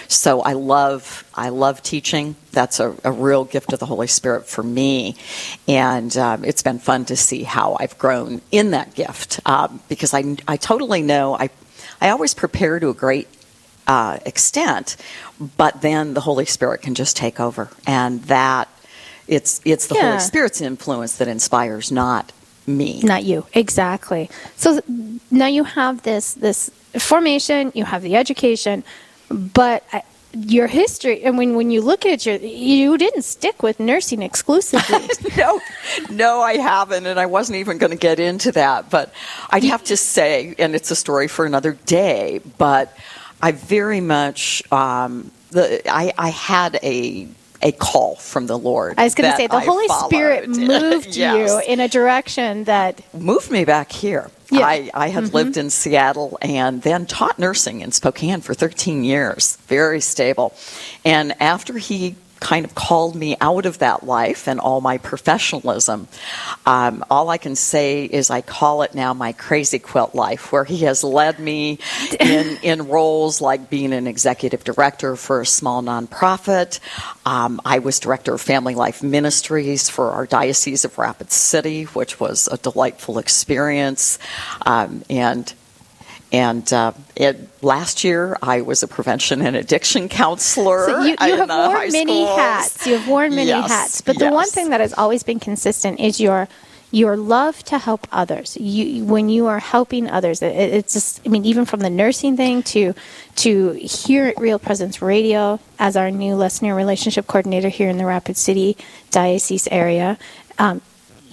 So 0.08 0.40
I 0.40 0.54
love 0.54 1.24
I 1.34 1.50
love 1.50 1.82
teaching. 1.82 2.36
That's 2.52 2.80
a, 2.80 2.94
a 3.04 3.12
real 3.12 3.44
gift 3.44 3.72
of 3.72 3.80
the 3.80 3.86
Holy 3.86 4.06
Spirit 4.06 4.46
for 4.46 4.62
me, 4.62 5.16
and 5.68 6.16
um, 6.16 6.44
it's 6.44 6.62
been 6.62 6.78
fun 6.78 7.04
to 7.06 7.16
see 7.16 7.42
how 7.42 7.76
I've 7.78 7.98
grown 7.98 8.40
in 8.50 8.70
that 8.70 8.94
gift 8.94 9.40
um, 9.44 9.82
because 9.88 10.14
I 10.14 10.36
I 10.48 10.56
totally 10.56 11.02
know 11.02 11.34
I 11.34 11.50
I 12.00 12.10
always 12.10 12.32
prepare 12.32 12.80
to 12.80 12.88
a 12.88 12.94
great 12.94 13.28
uh, 13.86 14.18
extent, 14.24 14.96
but 15.56 15.82
then 15.82 16.14
the 16.14 16.20
Holy 16.20 16.44
Spirit 16.46 16.82
can 16.82 16.94
just 16.94 17.16
take 17.16 17.40
over, 17.40 17.68
and 17.86 18.22
that 18.24 18.68
it's 19.28 19.60
it's 19.64 19.86
the 19.86 19.94
Yeah. 19.96 20.08
Holy 20.10 20.20
Spirit's 20.20 20.60
influence 20.60 21.16
that 21.16 21.28
inspires, 21.28 21.90
not 21.92 22.32
me. 22.66 23.00
Not 23.02 23.24
you, 23.24 23.46
exactly. 23.52 24.30
So 24.56 24.80
now 25.30 25.46
you 25.46 25.64
have 25.64 26.02
this 26.02 26.34
this 26.34 26.70
formation, 26.98 27.72
you 27.74 27.84
have 27.84 28.02
the 28.02 28.16
education, 28.16 28.84
but 29.28 29.84
uh, 29.92 30.00
your 30.32 30.66
history. 30.66 31.22
And 31.22 31.38
when 31.38 31.54
when 31.54 31.70
you 31.70 31.80
look 31.82 32.06
at 32.06 32.26
your, 32.26 32.36
you 32.36 32.96
didn't 32.98 33.22
stick 33.22 33.62
with 33.62 33.78
nursing 33.80 34.22
exclusively. 34.22 35.08
no, 35.36 35.60
no, 36.10 36.40
I 36.40 36.56
haven't, 36.56 37.06
and 37.06 37.20
I 37.20 37.26
wasn't 37.26 37.58
even 37.58 37.78
going 37.78 37.92
to 37.92 37.96
get 37.98 38.18
into 38.18 38.52
that. 38.52 38.90
But 38.90 39.12
I'd 39.50 39.64
have 39.64 39.84
to 39.84 39.96
say, 39.96 40.54
and 40.58 40.74
it's 40.74 40.90
a 40.90 40.96
story 40.96 41.28
for 41.28 41.44
another 41.46 41.72
day. 41.86 42.40
But 42.58 42.96
I 43.44 43.52
very 43.52 44.00
much, 44.00 44.62
um, 44.72 45.30
the 45.50 45.82
I, 45.86 46.14
I 46.16 46.30
had 46.30 46.78
a 46.82 47.28
a 47.60 47.72
call 47.72 48.16
from 48.16 48.46
the 48.46 48.58
Lord. 48.58 48.94
I 48.98 49.04
was 49.04 49.14
going 49.14 49.30
to 49.30 49.36
say 49.36 49.46
the 49.46 49.56
I 49.56 49.64
Holy 49.64 49.88
Spirit 50.06 50.48
moved 50.48 51.06
Yes. 51.16 51.50
you 51.50 51.72
in 51.72 51.80
a 51.80 51.88
direction 51.88 52.64
that 52.64 53.02
moved 53.14 53.50
me 53.50 53.64
back 53.64 53.92
here. 53.92 54.30
Yeah. 54.50 54.60
Mm-hmm. 54.60 54.96
I, 54.96 55.04
I 55.04 55.08
had 55.08 55.34
lived 55.34 55.56
in 55.56 55.68
Seattle 55.70 56.38
and 56.40 56.82
then 56.82 57.04
taught 57.06 57.38
nursing 57.38 57.80
in 57.80 57.92
Spokane 57.92 58.40
for 58.40 58.54
13 58.54 59.04
years, 59.04 59.56
very 59.66 60.00
stable. 60.00 60.54
And 61.04 61.34
after 61.40 61.76
he 61.78 62.16
kind 62.44 62.66
of 62.66 62.74
called 62.74 63.16
me 63.16 63.36
out 63.40 63.64
of 63.64 63.78
that 63.78 64.04
life 64.04 64.46
and 64.46 64.60
all 64.60 64.82
my 64.82 64.98
professionalism, 64.98 66.06
um, 66.66 67.02
all 67.10 67.30
I 67.30 67.38
can 67.38 67.56
say 67.56 68.04
is 68.04 68.28
I 68.28 68.42
call 68.42 68.82
it 68.82 68.94
now 68.94 69.14
my 69.14 69.32
crazy 69.32 69.78
quilt 69.78 70.14
life, 70.14 70.52
where 70.52 70.64
he 70.64 70.80
has 70.80 71.02
led 71.02 71.38
me 71.38 71.78
in, 72.20 72.58
in 72.62 72.88
roles 72.88 73.40
like 73.40 73.70
being 73.70 73.94
an 73.94 74.06
executive 74.06 74.62
director 74.62 75.16
for 75.16 75.40
a 75.40 75.46
small 75.46 75.82
nonprofit. 75.82 76.80
Um, 77.24 77.62
I 77.64 77.78
was 77.78 77.98
director 77.98 78.34
of 78.34 78.42
Family 78.42 78.74
Life 78.74 79.02
Ministries 79.02 79.88
for 79.88 80.10
our 80.10 80.26
Diocese 80.26 80.84
of 80.84 80.98
Rapid 80.98 81.32
City, 81.32 81.84
which 81.84 82.20
was 82.20 82.46
a 82.52 82.58
delightful 82.58 83.18
experience. 83.18 84.18
Um, 84.66 85.02
and 85.08 85.50
and 86.34 86.72
uh, 86.72 86.92
it, 87.14 87.62
last 87.62 88.02
year, 88.02 88.36
I 88.42 88.62
was 88.62 88.82
a 88.82 88.88
prevention 88.88 89.40
and 89.40 89.54
addiction 89.54 90.08
counselor. 90.08 90.86
So 90.86 91.02
you, 91.04 91.16
you 91.20 91.36
have 91.36 91.48
worn 91.48 91.92
many 91.92 92.24
schools. 92.24 92.38
hats. 92.38 92.86
You 92.86 92.98
have 92.98 93.08
worn 93.08 93.34
many 93.36 93.48
Yes, 93.50 93.70
hats. 93.70 94.00
But 94.00 94.18
the 94.18 94.30
one 94.30 94.48
thing 94.48 94.70
that 94.70 94.80
has 94.80 94.92
always 94.94 95.22
been 95.22 95.38
consistent 95.38 96.00
is 96.00 96.20
your 96.20 96.48
your 96.90 97.16
love 97.16 97.62
to 97.64 97.78
help 97.78 98.06
others. 98.12 98.56
You 98.56 99.04
when 99.04 99.28
you 99.28 99.46
are 99.46 99.60
helping 99.60 100.10
others, 100.10 100.42
it, 100.42 100.54
it's 100.54 100.92
just. 100.92 101.20
I 101.24 101.28
mean, 101.28 101.44
even 101.44 101.64
from 101.64 101.80
the 101.80 101.90
nursing 101.90 102.36
thing 102.36 102.62
to 102.74 102.94
to 103.36 103.72
here 103.72 104.26
at 104.26 104.38
Real 104.38 104.58
Presence 104.58 105.00
Radio 105.00 105.60
as 105.78 105.96
our 105.96 106.10
new 106.10 106.34
listener 106.34 106.74
relationship 106.74 107.26
coordinator 107.26 107.68
here 107.68 107.88
in 107.88 107.98
the 107.98 108.06
Rapid 108.06 108.36
City 108.36 108.76
diocese 109.10 109.68
area. 109.68 110.18
Um, 110.58 110.82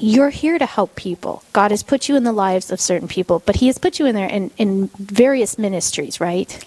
you're 0.01 0.29
here 0.31 0.57
to 0.59 0.65
help 0.65 0.95
people. 0.95 1.43
God 1.53 1.71
has 1.71 1.83
put 1.83 2.09
you 2.09 2.15
in 2.15 2.23
the 2.23 2.33
lives 2.33 2.71
of 2.71 2.81
certain 2.81 3.07
people, 3.07 3.41
but 3.45 3.55
He 3.57 3.67
has 3.67 3.77
put 3.77 3.99
you 3.99 4.05
in 4.05 4.15
there 4.15 4.27
in, 4.27 4.51
in 4.57 4.87
various 4.97 5.57
ministries, 5.57 6.19
right? 6.19 6.65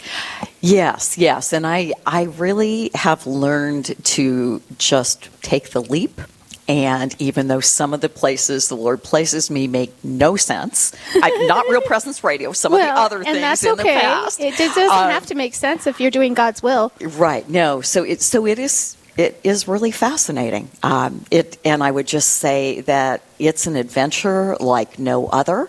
Yes, 0.61 1.19
yes, 1.19 1.53
and 1.53 1.67
I 1.67 1.93
I 2.07 2.23
really 2.25 2.91
have 2.95 3.27
learned 3.27 3.95
to 4.05 4.63
just 4.79 5.29
take 5.43 5.71
the 5.71 5.83
leap. 5.83 6.21
And 6.67 7.15
even 7.21 7.49
though 7.49 7.61
some 7.61 7.93
of 7.93 8.01
the 8.01 8.09
places 8.09 8.69
the 8.69 8.75
Lord 8.75 9.03
places 9.03 9.51
me 9.51 9.67
make 9.69 9.93
no 10.03 10.35
sense, 10.37 10.95
I, 11.15 11.45
not 11.47 11.69
Real 11.69 11.83
Presence 11.83 12.25
Radio, 12.25 12.53
some 12.53 12.73
of 12.73 12.81
the 12.81 12.87
other 12.87 13.23
things 13.23 13.37
that's 13.37 13.65
in 13.65 13.73
okay. 13.73 13.95
the 13.95 14.01
past. 14.01 14.41
It, 14.41 14.55
it 14.59 14.75
doesn't 14.75 14.91
Um, 14.91 15.11
have 15.11 15.27
to 15.27 15.35
make 15.35 15.55
sense 15.55 15.87
if 15.87 16.01
you're 16.01 16.11
doing 16.11 16.33
God's 16.33 16.63
will. 16.63 16.91
Right. 17.03 17.47
No. 17.51 17.83
So 17.83 18.03
it 18.03 18.23
so 18.23 18.47
it 18.47 18.59
is 18.59 18.97
it 19.17 19.41
is 19.45 19.69
really 19.69 19.91
fascinating. 19.91 20.69
Um, 20.83 21.25
it 21.31 21.59
and 21.65 21.83
I 21.83 21.91
would 21.91 22.07
just 22.07 22.31
say 22.31 22.81
that 22.83 23.23
it's 23.39 23.67
an 23.67 23.77
adventure 23.77 24.57
like 24.61 24.99
no 24.99 25.27
other. 25.27 25.69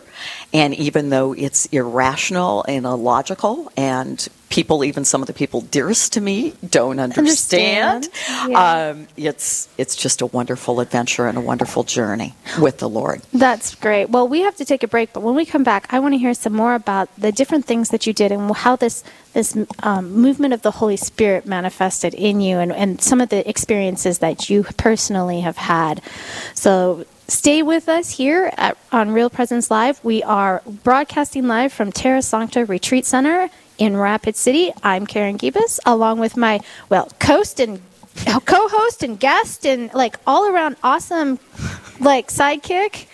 And 0.54 0.74
even 0.76 1.10
though 1.10 1.34
it's 1.34 1.66
irrational 1.68 2.64
and 2.68 2.86
illogical, 2.86 3.72
and 3.76 4.26
people, 4.50 4.86
even 4.86 5.04
some 5.04 5.22
of 5.22 5.28
the 5.28 5.34
people 5.34 5.60
dearest 5.60 6.14
to 6.14 6.22
me, 6.22 6.54
don't 6.70 7.00
understand, 7.00 8.06
Understand, 8.06 8.52
yeah. 8.52 8.90
um, 8.90 9.08
it's 9.18 9.68
it's 9.78 9.98
just 9.98 10.22
a 10.22 10.28
wonderful 10.28 10.80
adventure 10.80 11.28
and 11.28 11.38
a 11.38 11.42
wonderful 11.42 11.84
journey 11.84 12.34
with 12.60 12.78
the 12.78 12.88
Lord. 12.88 13.22
That's 13.34 13.76
great. 13.76 14.10
Well, 14.10 14.30
we 14.30 14.42
have 14.42 14.56
to 14.56 14.66
take 14.66 14.84
a 14.84 14.88
break, 14.88 15.12
but 15.12 15.24
when 15.24 15.36
we 15.36 15.46
come 15.46 15.64
back, 15.64 15.94
I 15.94 16.00
want 16.00 16.14
to 16.14 16.18
hear 16.18 16.34
some 16.34 16.54
more 16.54 16.76
about 16.76 17.14
the 17.18 17.34
different 17.34 17.66
things 17.66 17.90
that 17.90 18.08
you 18.08 18.14
did 18.14 18.32
and 18.32 18.56
how 18.56 18.78
this 18.78 19.04
this 19.34 19.58
um, 19.84 20.14
movement 20.14 20.54
of 20.54 20.62
the 20.62 20.72
Holy 20.72 20.96
Spirit 20.96 21.46
manifested 21.46 22.14
in 22.14 22.40
you, 22.40 22.60
and, 22.60 22.72
and 22.72 23.02
some 23.02 23.20
of 23.20 23.28
the 23.28 23.48
experiences 23.50 24.20
that 24.20 24.50
you 24.50 24.64
personally 24.78 25.42
have 25.42 25.58
had. 25.58 26.02
So. 26.54 27.06
Stay 27.28 27.64
with 27.64 27.90
us 27.90 28.12
here 28.12 28.52
at, 28.56 28.78
on 28.92 29.12
Real 29.12 29.30
Presence 29.30 29.72
Live. 29.72 30.04
We 30.04 30.22
are 30.24 30.62
broadcasting 30.84 31.48
live 31.48 31.74
from 31.74 31.92
Terra 31.92 32.22
Sancta 32.22 32.66
Retreat 32.66 33.06
Center 33.06 33.50
in 33.80 33.98
Rapid 33.98 34.36
City. 34.36 34.72
I'm 34.84 35.08
Karen 35.08 35.38
Gibas, 35.38 35.80
along 35.86 36.20
with 36.20 36.38
my, 36.38 36.60
well, 36.90 37.12
host 37.22 37.60
and 37.60 37.82
co-host 38.46 39.04
and 39.04 39.20
guest 39.20 39.66
and 39.66 39.92
like 39.94 40.18
all 40.28 40.48
around 40.48 40.76
awesome 40.84 41.40
like 42.00 42.28
sidekick. 42.28 43.08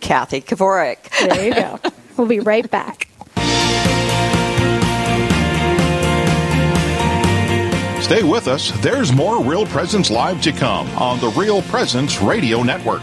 Kathy 0.00 0.40
Kavorik. 0.40 1.10
There 1.20 1.46
you 1.46 1.54
go. 1.54 1.78
we'll 2.16 2.26
be 2.26 2.40
right 2.40 2.68
back. 2.70 3.08
Stay 8.02 8.22
with 8.22 8.46
us. 8.48 8.72
There's 8.82 9.12
more 9.12 9.42
Real 9.42 9.64
Presence 9.64 10.10
Live 10.10 10.42
to 10.42 10.52
come 10.52 10.86
on 10.98 11.18
the 11.20 11.28
Real 11.28 11.62
Presence 11.62 12.20
Radio 12.20 12.62
Network. 12.62 13.02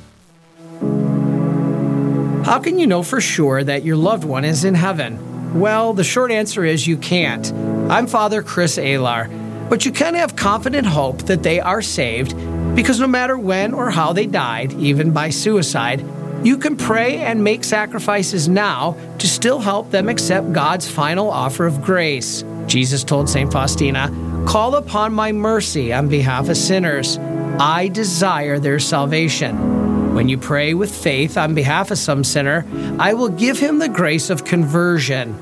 How 2.51 2.59
can 2.59 2.77
you 2.77 2.85
know 2.85 3.01
for 3.01 3.21
sure 3.21 3.63
that 3.63 3.85
your 3.85 3.95
loved 3.95 4.25
one 4.25 4.43
is 4.43 4.65
in 4.65 4.75
heaven? 4.75 5.57
Well, 5.57 5.93
the 5.93 6.03
short 6.03 6.31
answer 6.31 6.65
is 6.65 6.85
you 6.85 6.97
can't. 6.97 7.49
I'm 7.89 8.07
Father 8.07 8.43
Chris 8.43 8.77
Alar, 8.77 9.29
but 9.69 9.85
you 9.85 9.93
can 9.93 10.15
have 10.15 10.35
confident 10.35 10.85
hope 10.85 11.19
that 11.27 11.43
they 11.43 11.61
are 11.61 11.81
saved 11.81 12.35
because 12.75 12.99
no 12.99 13.07
matter 13.07 13.37
when 13.37 13.73
or 13.73 13.89
how 13.89 14.11
they 14.11 14.27
died, 14.27 14.73
even 14.73 15.11
by 15.11 15.29
suicide, 15.29 16.05
you 16.43 16.57
can 16.57 16.75
pray 16.75 17.19
and 17.19 17.41
make 17.41 17.63
sacrifices 17.63 18.49
now 18.49 18.97
to 19.19 19.29
still 19.29 19.59
help 19.59 19.89
them 19.89 20.09
accept 20.09 20.51
God's 20.51 20.91
final 20.91 21.31
offer 21.31 21.65
of 21.65 21.81
grace. 21.81 22.43
Jesus 22.67 23.05
told 23.05 23.29
St. 23.29 23.49
Faustina, 23.49 24.09
Call 24.45 24.75
upon 24.75 25.13
my 25.13 25.31
mercy 25.31 25.93
on 25.93 26.09
behalf 26.09 26.49
of 26.49 26.57
sinners. 26.57 27.17
I 27.17 27.87
desire 27.87 28.59
their 28.59 28.79
salvation. 28.79 29.80
When 30.11 30.27
you 30.27 30.37
pray 30.37 30.73
with 30.73 30.93
faith 30.93 31.37
on 31.37 31.55
behalf 31.55 31.89
of 31.89 31.97
some 31.97 32.23
sinner, 32.23 32.65
I 32.99 33.13
will 33.13 33.29
give 33.29 33.57
him 33.57 33.79
the 33.79 33.87
grace 33.87 34.29
of 34.29 34.43
conversion. 34.43 35.37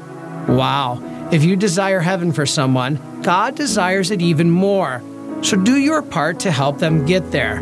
Wow. 0.48 1.02
If 1.32 1.44
you 1.44 1.56
desire 1.56 2.00
heaven 2.00 2.32
for 2.32 2.46
someone, 2.46 3.00
God 3.24 3.56
desires 3.56 4.12
it 4.12 4.22
even 4.22 4.52
more. 4.52 5.02
So 5.42 5.58
do 5.58 5.78
your 5.78 6.02
part 6.02 6.40
to 6.42 6.52
help 6.52 6.80
them 6.80 7.06
get 7.06 7.32
there. 7.32 7.62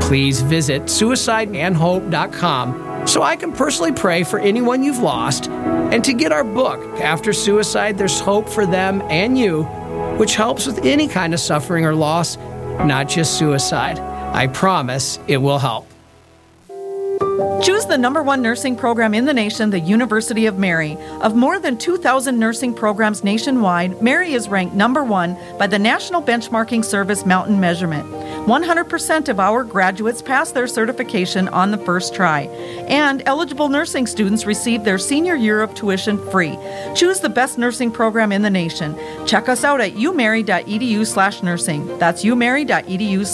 Please 0.00 0.42
visit 0.42 0.82
suicideandhope.com 0.82 3.06
so 3.06 3.22
I 3.22 3.36
can 3.36 3.52
personally 3.52 3.92
pray 3.92 4.24
for 4.24 4.38
anyone 4.38 4.82
you've 4.82 4.98
lost 4.98 5.48
and 5.48 6.04
to 6.04 6.12
get 6.12 6.32
our 6.32 6.44
book, 6.44 6.80
After 7.00 7.32
Suicide 7.32 7.98
There's 7.98 8.20
Hope 8.20 8.48
for 8.48 8.66
Them 8.66 9.02
and 9.02 9.38
You, 9.38 9.64
which 10.18 10.34
helps 10.34 10.66
with 10.66 10.84
any 10.84 11.08
kind 11.08 11.34
of 11.34 11.40
suffering 11.40 11.84
or 11.84 11.94
loss, 11.94 12.36
not 12.36 13.08
just 13.08 13.38
suicide. 13.38 13.98
I 13.98 14.46
promise 14.48 15.18
it 15.28 15.38
will 15.38 15.58
help. 15.58 15.86
Choose 17.64 17.86
the 17.86 17.96
number 17.96 18.22
one 18.22 18.42
nursing 18.42 18.76
program 18.76 19.14
in 19.14 19.24
the 19.24 19.32
nation, 19.32 19.70
the 19.70 19.80
University 19.80 20.44
of 20.44 20.58
Mary. 20.58 20.98
Of 21.22 21.34
more 21.34 21.58
than 21.58 21.78
2,000 21.78 22.38
nursing 22.38 22.74
programs 22.74 23.24
nationwide, 23.24 24.02
Mary 24.02 24.34
is 24.34 24.50
ranked 24.50 24.74
number 24.74 25.02
one 25.02 25.34
by 25.58 25.66
the 25.66 25.78
National 25.78 26.20
Benchmarking 26.20 26.84
Service 26.84 27.24
Mountain 27.24 27.58
Measurement. 27.58 28.06
100% 28.46 29.28
of 29.30 29.40
our 29.40 29.64
graduates 29.64 30.20
pass 30.20 30.52
their 30.52 30.66
certification 30.66 31.48
on 31.48 31.70
the 31.70 31.78
first 31.78 32.14
try, 32.14 32.42
and 32.86 33.22
eligible 33.24 33.70
nursing 33.70 34.06
students 34.06 34.44
receive 34.44 34.84
their 34.84 34.98
senior 34.98 35.34
year 35.34 35.62
of 35.62 35.74
tuition 35.74 36.18
free. 36.30 36.58
Choose 36.94 37.20
the 37.20 37.30
best 37.30 37.56
nursing 37.56 37.90
program 37.90 38.30
in 38.30 38.42
the 38.42 38.50
nation. 38.50 38.94
Check 39.26 39.48
us 39.48 39.64
out 39.64 39.80
at 39.80 39.94
umary.edu 39.94 41.06
slash 41.06 41.42
nursing. 41.42 41.96
That's 41.96 42.24
umary.edu 42.24 43.24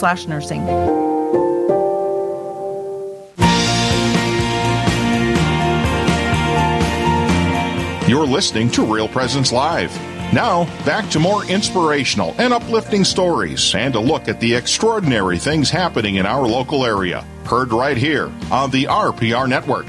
listening 8.31 8.71
to 8.71 8.85
Real 8.85 9.09
Presence 9.09 9.53
Live. 9.53 9.93
Now, 10.33 10.65
back 10.85 11.11
to 11.11 11.19
more 11.19 11.45
inspirational 11.47 12.35
and 12.39 12.53
uplifting 12.53 13.03
stories 13.03 13.75
and 13.75 13.97
a 13.97 14.01
look 14.01 14.29
at 14.29 14.39
the 14.39 14.55
extraordinary 14.55 15.39
things 15.39 15.69
happening 15.69 16.15
in 16.17 16.27
our 16.27 16.47
local 16.47 16.87
area. 16.87 17.27
Heard 17.45 17.73
right 17.73 17.97
here 17.97 18.33
on 18.51 18.71
the 18.71 18.85
RPR 18.85 19.49
Network. 19.49 19.87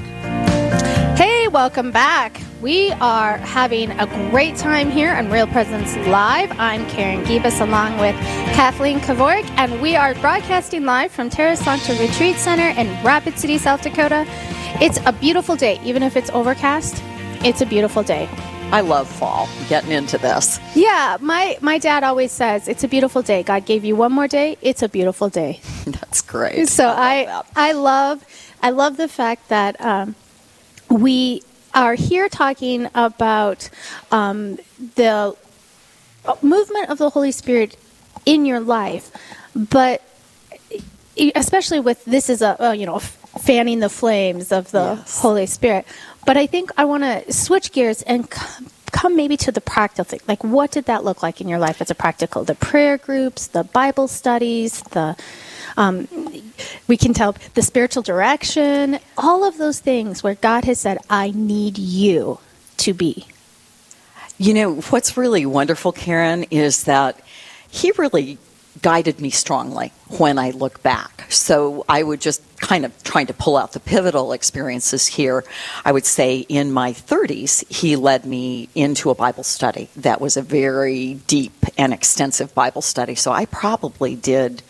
Hey, 1.16 1.46
welcome 1.46 1.92
back. 1.92 2.40
We 2.60 2.90
are 2.92 3.38
having 3.38 3.92
a 3.92 4.06
great 4.30 4.56
time 4.56 4.90
here 4.90 5.14
on 5.14 5.30
Real 5.30 5.46
Presence 5.46 5.94
Live. 6.08 6.50
I'm 6.58 6.88
Karen 6.88 7.24
Gibas 7.24 7.60
along 7.60 7.98
with 7.98 8.16
Kathleen 8.54 8.98
Kavorik, 8.98 9.48
and 9.56 9.80
we 9.80 9.94
are 9.94 10.14
broadcasting 10.16 10.84
live 10.84 11.12
from 11.12 11.30
Terra 11.30 11.56
Sancta 11.56 11.94
Retreat 12.00 12.36
Center 12.36 12.68
in 12.80 12.88
Rapid 13.04 13.38
City, 13.38 13.58
South 13.58 13.82
Dakota. 13.82 14.24
It's 14.80 14.98
a 15.06 15.12
beautiful 15.12 15.54
day, 15.54 15.80
even 15.84 16.02
if 16.02 16.16
it's 16.16 16.30
overcast. 16.30 17.02
It's 17.44 17.60
a 17.60 17.66
beautiful 17.66 18.04
day. 18.04 18.28
I 18.70 18.82
love 18.82 19.08
fall. 19.08 19.48
Getting 19.68 19.90
into 19.90 20.16
this. 20.16 20.60
Yeah, 20.76 21.16
my 21.20 21.58
my 21.60 21.76
dad 21.78 22.04
always 22.04 22.30
says 22.30 22.68
it's 22.68 22.84
a 22.84 22.88
beautiful 22.88 23.20
day. 23.20 23.42
God 23.42 23.66
gave 23.66 23.84
you 23.84 23.96
one 23.96 24.12
more 24.12 24.28
day. 24.28 24.56
It's 24.62 24.80
a 24.80 24.88
beautiful 24.88 25.28
day. 25.28 25.60
That's 25.86 26.22
great. 26.22 26.68
So 26.68 26.86
I 26.86 27.42
I, 27.56 27.70
I 27.70 27.72
love 27.72 28.24
I 28.62 28.70
love 28.70 28.96
the 28.96 29.08
fact 29.08 29.48
that 29.48 29.80
um, 29.80 30.14
we 30.88 31.42
are 31.74 31.94
here 31.94 32.28
talking 32.28 32.88
about 32.94 33.68
um, 34.12 34.58
the 34.94 35.36
movement 36.42 36.90
of 36.90 36.98
the 36.98 37.10
Holy 37.10 37.32
Spirit 37.32 37.76
in 38.24 38.46
your 38.46 38.60
life, 38.60 39.10
but 39.56 40.00
especially 41.34 41.80
with 41.80 42.04
this 42.04 42.30
is 42.30 42.40
a, 42.40 42.56
a 42.60 42.74
you 42.76 42.86
know 42.86 43.00
fanning 43.00 43.80
the 43.80 43.88
flames 43.88 44.52
of 44.52 44.70
the 44.70 44.96
yes. 44.98 45.20
Holy 45.20 45.46
Spirit. 45.46 45.86
But 46.24 46.36
I 46.36 46.46
think 46.46 46.70
I 46.76 46.84
want 46.84 47.02
to 47.02 47.32
switch 47.32 47.72
gears 47.72 48.02
and 48.02 48.30
come, 48.30 48.68
come 48.92 49.16
maybe 49.16 49.36
to 49.38 49.50
the 49.50 49.60
practical 49.60 50.04
thing. 50.04 50.20
Like, 50.28 50.44
what 50.44 50.70
did 50.70 50.84
that 50.84 51.04
look 51.04 51.22
like 51.22 51.40
in 51.40 51.48
your 51.48 51.58
life 51.58 51.80
as 51.80 51.90
a 51.90 51.94
practical? 51.94 52.44
The 52.44 52.54
prayer 52.54 52.96
groups, 52.98 53.48
the 53.48 53.64
Bible 53.64 54.06
studies, 54.08 54.82
the 54.82 55.16
um, 55.76 56.06
we 56.86 56.96
can 56.96 57.14
tell 57.14 57.34
the 57.54 57.62
spiritual 57.62 58.02
direction, 58.02 58.98
all 59.16 59.44
of 59.44 59.56
those 59.58 59.80
things 59.80 60.22
where 60.22 60.34
God 60.34 60.64
has 60.64 60.78
said, 60.78 60.98
"I 61.08 61.32
need 61.34 61.78
you 61.78 62.38
to 62.78 62.92
be." 62.92 63.26
You 64.38 64.54
know 64.54 64.74
what's 64.90 65.16
really 65.16 65.46
wonderful, 65.46 65.92
Karen, 65.92 66.44
is 66.50 66.84
that 66.84 67.18
He 67.70 67.90
really 67.92 68.38
guided 68.80 69.20
me 69.20 69.30
strongly 69.30 69.92
when 70.18 70.38
I 70.38 70.50
look 70.50 70.82
back. 70.82 71.26
So 71.28 71.84
I 71.88 72.02
would 72.02 72.20
just 72.20 72.42
kind 72.62 72.84
of 72.86 73.02
trying 73.02 73.26
to 73.26 73.34
pull 73.34 73.56
out 73.58 73.72
the 73.72 73.80
pivotal 73.80 74.32
experiences 74.32 75.06
here. 75.06 75.44
I 75.84 75.92
would 75.92 76.06
say 76.06 76.38
in 76.48 76.72
my 76.72 76.92
30s, 76.92 77.68
he 77.70 77.96
led 77.96 78.24
me 78.24 78.70
into 78.74 79.10
a 79.10 79.14
Bible 79.14 79.42
study 79.42 79.90
that 79.96 80.20
was 80.20 80.38
a 80.38 80.42
very 80.42 81.14
deep 81.26 81.52
and 81.76 81.92
extensive 81.92 82.54
Bible 82.54 82.80
study. 82.80 83.16
So 83.16 83.32
I 83.32 83.44
probably 83.46 84.14
did 84.14 84.62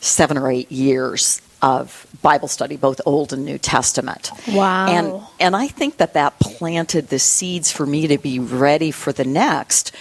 seven 0.00 0.38
or 0.38 0.50
eight 0.50 0.72
years 0.72 1.42
of 1.60 2.06
Bible 2.22 2.48
study, 2.48 2.76
both 2.76 3.00
Old 3.04 3.32
and 3.32 3.44
New 3.44 3.58
Testament. 3.58 4.30
Wow. 4.48 4.86
And 4.86 5.22
and 5.38 5.56
I 5.56 5.68
think 5.68 5.98
that 5.98 6.14
that 6.14 6.38
planted 6.38 7.08
the 7.08 7.18
seeds 7.18 7.70
for 7.70 7.84
me 7.84 8.06
to 8.06 8.16
be 8.16 8.38
ready 8.38 8.90
for 8.90 9.12
the 9.12 9.24
next, 9.24 9.94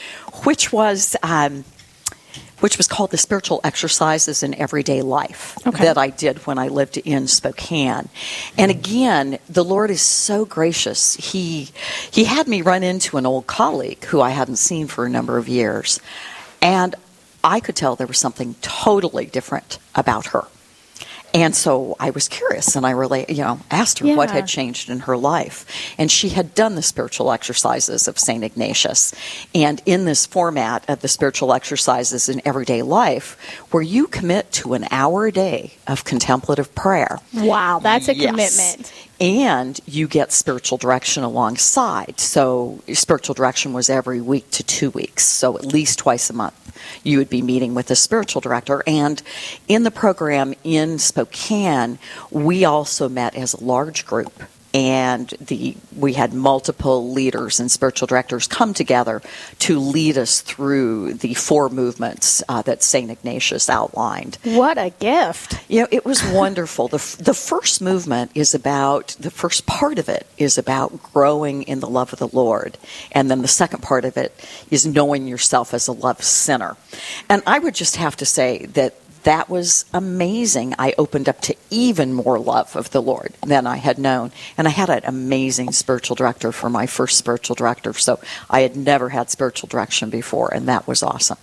which 0.45 0.71
was 0.71 1.17
um, 1.21 1.65
which 2.59 2.77
was 2.77 2.87
called 2.87 3.11
the 3.11 3.17
Spiritual 3.17 3.61
Exercises 3.63 4.43
in 4.43 4.53
Everyday 4.55 5.01
Life 5.01 5.57
okay. 5.65 5.85
that 5.85 5.97
I 5.97 6.09
did 6.09 6.39
when 6.45 6.57
I 6.57 6.67
lived 6.67 6.97
in 6.97 7.27
Spokane. 7.27 8.09
And 8.57 8.71
again, 8.71 9.39
the 9.49 9.63
Lord 9.63 9.91
is 9.91 10.01
so 10.01 10.45
gracious. 10.45 11.15
He 11.15 11.69
he 12.11 12.25
had 12.25 12.47
me 12.47 12.61
run 12.61 12.83
into 12.83 13.17
an 13.17 13.25
old 13.25 13.47
colleague 13.47 14.03
who 14.05 14.21
I 14.21 14.29
hadn't 14.29 14.57
seen 14.57 14.87
for 14.87 15.05
a 15.05 15.09
number 15.09 15.37
of 15.37 15.47
years. 15.47 15.99
And 16.61 16.95
I 17.43 17.59
could 17.59 17.75
tell 17.75 17.95
there 17.95 18.07
was 18.07 18.17
something 18.17 18.55
totally 18.61 19.25
different 19.25 19.79
about 19.95 20.27
her. 20.27 20.45
And 21.33 21.55
so 21.55 21.95
I 21.99 22.09
was 22.09 22.27
curious 22.27 22.75
and 22.75 22.85
I 22.85 22.91
really, 22.91 23.25
you 23.29 23.43
know, 23.43 23.59
asked 23.69 23.99
her 23.99 24.07
yeah. 24.07 24.15
what 24.15 24.31
had 24.31 24.47
changed 24.47 24.89
in 24.89 25.01
her 25.01 25.17
life. 25.17 25.65
And 25.97 26.09
she 26.09 26.29
had 26.29 26.55
done 26.55 26.75
the 26.75 26.81
spiritual 26.81 27.31
exercises 27.31 28.07
of 28.07 28.17
St. 28.17 28.43
Ignatius. 28.43 29.13
And 29.53 29.81
in 29.85 30.05
this 30.05 30.25
format 30.25 30.89
of 30.89 31.01
the 31.01 31.07
spiritual 31.07 31.53
exercises 31.53 32.29
in 32.29 32.41
everyday 32.45 32.81
life, 32.81 33.37
where 33.71 33.83
you 33.83 34.07
commit 34.07 34.51
to 34.53 34.73
an 34.73 34.87
hour 34.91 35.27
a 35.27 35.31
day 35.31 35.73
of 35.87 36.03
contemplative 36.03 36.73
prayer. 36.75 37.19
Wow, 37.33 37.79
that's 37.79 38.07
a 38.07 38.15
yes. 38.15 38.29
commitment. 38.29 38.93
And 39.19 39.79
you 39.85 40.07
get 40.07 40.31
spiritual 40.31 40.77
direction 40.77 41.23
alongside. 41.23 42.19
So, 42.19 42.79
spiritual 42.93 43.35
direction 43.35 43.73
was 43.73 43.89
every 43.89 44.21
week 44.21 44.49
to 44.51 44.63
two 44.63 44.89
weeks, 44.91 45.25
so 45.25 45.57
at 45.57 45.65
least 45.65 45.99
twice 45.99 46.29
a 46.29 46.33
month 46.33 46.55
you 47.03 47.17
would 47.17 47.29
be 47.29 47.41
meeting 47.41 47.73
with 47.73 47.91
a 47.91 47.95
spiritual 47.95 48.41
director. 48.41 48.83
And 48.87 49.21
in 49.67 49.83
the 49.83 49.91
program 49.91 50.53
in 50.63 50.99
Spokane, 50.99 51.99
we 52.31 52.65
also 52.65 53.09
met 53.09 53.35
as 53.35 53.53
a 53.53 53.63
large 53.63 54.05
group 54.05 54.43
and 54.73 55.29
the 55.39 55.75
we 55.95 56.13
had 56.13 56.33
multiple 56.33 57.11
leaders 57.11 57.59
and 57.59 57.71
spiritual 57.71 58.07
directors 58.07 58.47
come 58.47 58.73
together 58.73 59.21
to 59.59 59.79
lead 59.79 60.17
us 60.17 60.41
through 60.41 61.13
the 61.13 61.33
four 61.33 61.69
movements 61.69 62.43
uh, 62.47 62.61
that 62.61 62.83
Saint 62.83 63.11
Ignatius 63.11 63.69
outlined. 63.69 64.37
What 64.43 64.77
a 64.77 64.91
gift! 64.91 65.59
You 65.67 65.81
know, 65.81 65.87
it 65.91 66.05
was 66.05 66.23
wonderful. 66.23 66.87
the 66.87 66.97
The 67.19 67.33
first 67.33 67.81
movement 67.81 68.31
is 68.35 68.53
about 68.53 69.15
the 69.19 69.31
first 69.31 69.65
part 69.65 69.99
of 69.99 70.09
it 70.09 70.27
is 70.37 70.57
about 70.57 71.01
growing 71.13 71.63
in 71.63 71.79
the 71.79 71.89
love 71.89 72.13
of 72.13 72.19
the 72.19 72.27
Lord, 72.27 72.77
and 73.11 73.29
then 73.29 73.41
the 73.41 73.47
second 73.47 73.81
part 73.81 74.05
of 74.05 74.17
it 74.17 74.33
is 74.69 74.85
knowing 74.85 75.27
yourself 75.27 75.73
as 75.73 75.87
a 75.87 75.91
love 75.91 76.23
sinner. 76.23 76.77
And 77.27 77.41
I 77.47 77.59
would 77.59 77.75
just 77.75 77.95
have 77.95 78.15
to 78.17 78.25
say 78.25 78.65
that 78.67 78.95
that 79.29 79.47
was 79.47 79.85
amazing. 79.93 80.73
I 80.79 80.95
opened 80.97 81.29
up 81.29 81.39
to 81.41 81.55
even 81.69 82.15
more 82.15 82.39
love 82.39 82.75
of 82.75 82.89
the 82.89 82.99
Lord 83.01 83.31
than 83.45 83.67
I 83.67 83.77
had 83.77 83.99
known. 83.99 84.31
And 84.57 84.67
I 84.67 84.71
had 84.71 84.89
an 84.89 85.01
amazing 85.03 85.71
spiritual 85.71 86.15
director 86.15 86.51
for 86.51 86.67
my 86.67 86.87
first 86.87 87.15
spiritual 87.19 87.55
director. 87.55 87.93
So 87.93 88.19
I 88.49 88.61
had 88.61 88.75
never 88.75 89.09
had 89.09 89.29
spiritual 89.29 89.67
direction 89.67 90.09
before, 90.09 90.51
and 90.51 90.67
that 90.67 90.87
was 90.87 91.03
awesome. 91.03 91.37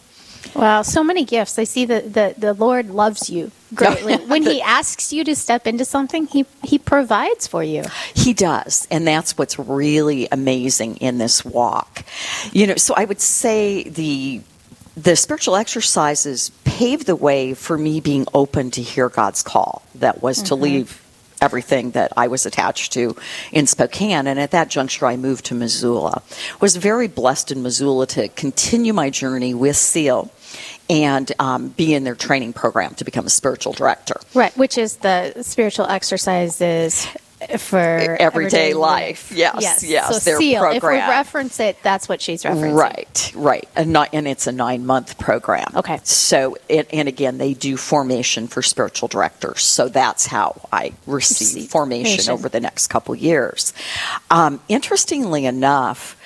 Wow, 0.56 0.82
so 0.82 1.04
many 1.04 1.24
gifts. 1.24 1.60
I 1.60 1.64
see 1.64 1.84
that 1.84 2.12
the, 2.12 2.34
the 2.36 2.54
Lord 2.54 2.90
loves 2.90 3.30
you 3.30 3.52
greatly. 3.72 4.16
when 4.26 4.42
He 4.42 4.60
asks 4.60 5.12
you 5.12 5.22
to 5.22 5.36
step 5.36 5.68
into 5.68 5.84
something, 5.84 6.26
He 6.26 6.44
He 6.64 6.78
provides 6.78 7.46
for 7.46 7.62
you. 7.62 7.84
He 8.14 8.32
does, 8.32 8.88
and 8.90 9.06
that's 9.06 9.38
what's 9.38 9.60
really 9.60 10.26
amazing 10.32 10.96
in 10.96 11.18
this 11.18 11.44
walk. 11.44 12.04
You 12.52 12.66
know, 12.66 12.76
so 12.76 12.94
I 12.96 13.04
would 13.04 13.20
say 13.20 13.84
the 13.84 14.40
the 14.96 15.14
spiritual 15.14 15.56
exercises 15.56 16.50
paved 16.76 17.06
the 17.06 17.16
way 17.16 17.54
for 17.54 17.78
me 17.78 18.00
being 18.00 18.26
open 18.34 18.70
to 18.70 18.82
hear 18.82 19.08
God's 19.08 19.42
call. 19.42 19.82
That 19.94 20.22
was 20.22 20.36
mm-hmm. 20.36 20.46
to 20.48 20.54
leave 20.56 21.02
everything 21.40 21.92
that 21.92 22.12
I 22.18 22.28
was 22.28 22.44
attached 22.44 22.92
to 22.92 23.16
in 23.50 23.66
Spokane. 23.66 24.26
And 24.26 24.38
at 24.38 24.50
that 24.50 24.68
juncture, 24.68 25.06
I 25.06 25.16
moved 25.16 25.46
to 25.46 25.54
Missoula. 25.54 26.22
Was 26.60 26.76
very 26.76 27.08
blessed 27.08 27.50
in 27.50 27.62
Missoula 27.62 28.06
to 28.08 28.28
continue 28.28 28.92
my 28.92 29.08
journey 29.08 29.54
with 29.54 29.76
SEEL 29.76 30.30
and 30.90 31.32
um, 31.38 31.68
be 31.68 31.94
in 31.94 32.04
their 32.04 32.14
training 32.14 32.52
program 32.52 32.94
to 32.96 33.04
become 33.04 33.24
a 33.24 33.30
spiritual 33.30 33.72
director. 33.72 34.20
Right, 34.34 34.54
which 34.54 34.76
is 34.76 34.96
the 34.96 35.42
spiritual 35.42 35.86
exercises 35.86 37.08
for 37.58 37.78
everyday, 37.78 38.24
everyday 38.24 38.74
life. 38.74 39.32
Yes, 39.32 39.56
yes. 39.60 39.84
yes 39.84 40.24
so 40.24 40.38
SEEL. 40.38 40.60
Program. 40.60 40.76
If 40.76 40.82
we 40.82 41.10
reference 41.10 41.60
it, 41.60 41.82
that's 41.82 42.08
what 42.08 42.20
she's 42.20 42.42
referencing. 42.42 42.76
Right, 42.76 43.32
right. 43.34 43.68
And, 43.76 43.92
not, 43.92 44.10
and 44.12 44.26
it's 44.26 44.46
a 44.46 44.52
nine 44.52 44.86
month 44.86 45.18
program. 45.18 45.66
Okay. 45.74 46.00
So, 46.04 46.56
it, 46.68 46.88
and 46.92 47.08
again, 47.08 47.38
they 47.38 47.54
do 47.54 47.76
formation 47.76 48.48
for 48.48 48.62
spiritual 48.62 49.08
directors. 49.08 49.62
So 49.62 49.88
that's 49.88 50.26
how 50.26 50.60
I 50.72 50.92
receive 51.06 51.70
formation 51.70 52.32
over 52.32 52.48
the 52.48 52.60
next 52.60 52.88
couple 52.88 53.14
years. 53.14 53.72
Um, 54.30 54.60
interestingly 54.68 55.46
enough. 55.46 56.16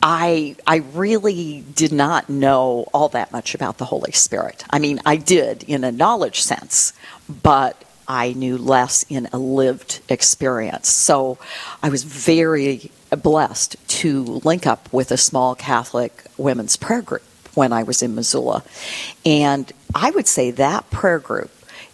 I 0.00 0.54
I 0.64 0.76
really 0.76 1.64
did 1.74 1.92
not 1.92 2.28
know 2.28 2.86
all 2.94 3.08
that 3.10 3.32
much 3.32 3.54
about 3.54 3.78
the 3.78 3.84
Holy 3.84 4.12
Spirit. 4.12 4.64
I 4.70 4.78
mean, 4.78 5.00
I 5.04 5.16
did 5.16 5.64
in 5.64 5.82
a 5.82 5.90
knowledge 5.90 6.40
sense, 6.40 6.92
but 7.28 7.82
I 8.08 8.32
knew 8.32 8.56
less 8.56 9.04
in 9.08 9.28
a 9.32 9.38
lived 9.38 10.00
experience. 10.08 10.88
So 10.88 11.38
I 11.82 11.90
was 11.90 12.04
very 12.04 12.90
blessed 13.10 13.76
to 13.88 14.22
link 14.22 14.66
up 14.66 14.90
with 14.92 15.10
a 15.12 15.16
small 15.18 15.54
Catholic 15.54 16.24
women's 16.38 16.76
prayer 16.76 17.02
group 17.02 17.22
when 17.54 17.72
I 17.72 17.82
was 17.82 18.02
in 18.02 18.14
Missoula. 18.14 18.64
And 19.26 19.70
I 19.94 20.10
would 20.10 20.26
say 20.26 20.50
that 20.52 20.90
prayer 20.90 21.18
group 21.18 21.50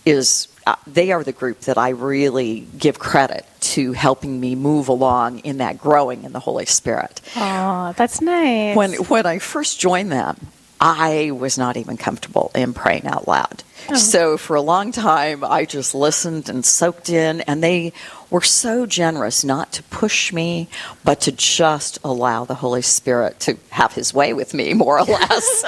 is 0.06 0.48
uh, 0.66 0.76
they 0.86 1.12
are 1.12 1.22
the 1.22 1.32
group 1.32 1.60
that 1.62 1.76
I 1.76 1.90
really 1.90 2.66
give 2.78 2.98
credit 2.98 3.44
to 3.60 3.92
helping 3.92 4.40
me 4.40 4.54
move 4.54 4.88
along 4.88 5.40
in 5.40 5.58
that 5.58 5.78
growing 5.78 6.24
in 6.24 6.32
the 6.32 6.40
Holy 6.40 6.64
Spirit. 6.64 7.20
Oh, 7.36 7.92
that's 7.96 8.20
nice. 8.20 8.76
When 8.76 8.92
when 8.94 9.26
I 9.26 9.38
first 9.38 9.78
joined 9.78 10.10
them, 10.10 10.36
I 10.80 11.30
was 11.30 11.56
not 11.56 11.76
even 11.76 11.96
comfortable 11.96 12.50
in 12.54 12.74
praying 12.74 13.06
out 13.06 13.26
loud. 13.26 13.62
Oh. 13.88 13.96
So 13.96 14.36
for 14.36 14.56
a 14.56 14.62
long 14.62 14.92
time, 14.92 15.44
I 15.44 15.64
just 15.64 15.94
listened 15.94 16.48
and 16.48 16.64
soaked 16.64 17.10
in, 17.10 17.42
and 17.42 17.62
they 17.62 17.92
were 18.34 18.40
so 18.40 18.84
generous 18.84 19.44
not 19.44 19.70
to 19.70 19.80
push 19.84 20.32
me, 20.32 20.68
but 21.04 21.20
to 21.20 21.30
just 21.30 22.00
allow 22.02 22.44
the 22.44 22.56
Holy 22.56 22.82
Spirit 22.82 23.38
to 23.38 23.56
have 23.70 23.92
His 23.92 24.12
way 24.12 24.32
with 24.32 24.52
me, 24.52 24.74
more 24.74 24.98
or 24.98 25.04
less. 25.04 25.64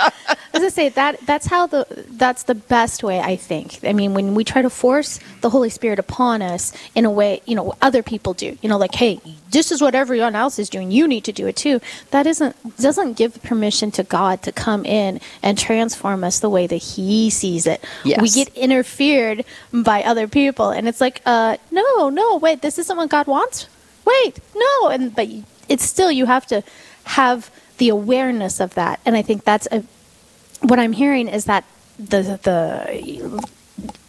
As 0.53 0.63
I 0.65 0.69
say, 0.71 0.89
that 0.89 1.25
that's 1.27 1.47
how 1.47 1.69
the 1.69 1.87
that's 2.11 2.43
the 2.43 2.57
best 2.57 3.05
way. 3.05 3.21
I 3.21 3.37
think. 3.37 3.79
I 3.85 3.93
mean, 3.93 4.15
when 4.15 4.35
we 4.35 4.43
try 4.43 4.63
to 4.63 4.71
force 4.71 5.21
the 5.43 5.51
Holy 5.51 5.71
Spirit 5.71 6.01
upon 6.01 6.43
us 6.43 6.73
in 6.97 7.05
a 7.05 7.11
way, 7.11 7.41
you 7.47 7.55
know, 7.55 7.77
other 7.81 8.03
people 8.03 8.35
do. 8.35 8.59
You 8.61 8.69
know, 8.69 8.79
like, 8.79 8.97
hey, 8.97 9.21
this 9.53 9.71
is 9.71 9.81
what 9.81 9.95
everyone 9.95 10.35
else 10.35 10.59
is 10.59 10.69
doing. 10.69 10.91
You 10.91 11.07
need 11.07 11.23
to 11.25 11.33
do 11.33 11.47
it 11.47 11.55
too. 11.55 11.81
That 12.11 12.27
isn't 12.27 12.57
doesn't 12.79 13.13
give 13.13 13.41
permission 13.45 13.93
to 13.93 14.03
God 14.03 14.43
to 14.43 14.51
come 14.51 14.85
in 14.85 15.21
and 15.41 15.57
transform 15.57 16.25
us 16.25 16.41
the 16.41 16.51
way 16.51 16.67
that 16.67 16.83
He 16.83 17.31
sees 17.31 17.69
it. 17.69 17.85
Yes. 18.05 18.21
We 18.21 18.29
get 18.31 18.49
interfered 18.57 19.45
by 19.73 20.03
other 20.03 20.27
people, 20.27 20.71
and 20.71 20.89
it's 20.89 21.01
like, 21.01 21.23
uh, 21.27 21.59
no, 21.71 22.09
no, 22.09 22.39
wait 22.39 22.56
wait, 22.57 22.63
this 22.63 22.79
isn't 22.79 22.97
what 22.97 23.09
God 23.09 23.27
wants. 23.27 23.69
Wait, 24.05 24.41
no. 24.55 24.89
And 24.89 25.15
but 25.15 25.29
it's 25.69 25.85
still 25.85 26.11
you 26.11 26.27
have 26.27 26.47
to 26.47 26.63
have 27.05 27.51
the 27.79 27.89
awareness 27.89 28.61
of 28.61 28.75
that. 28.75 29.01
And 29.05 29.17
I 29.17 29.23
think 29.23 29.45
that's 29.45 29.69
a, 29.71 29.85
what 30.63 30.79
I'm 30.79 30.93
hearing 30.93 31.29
is 31.29 31.45
that 31.45 31.65
the 31.99 32.39
the 32.43 33.45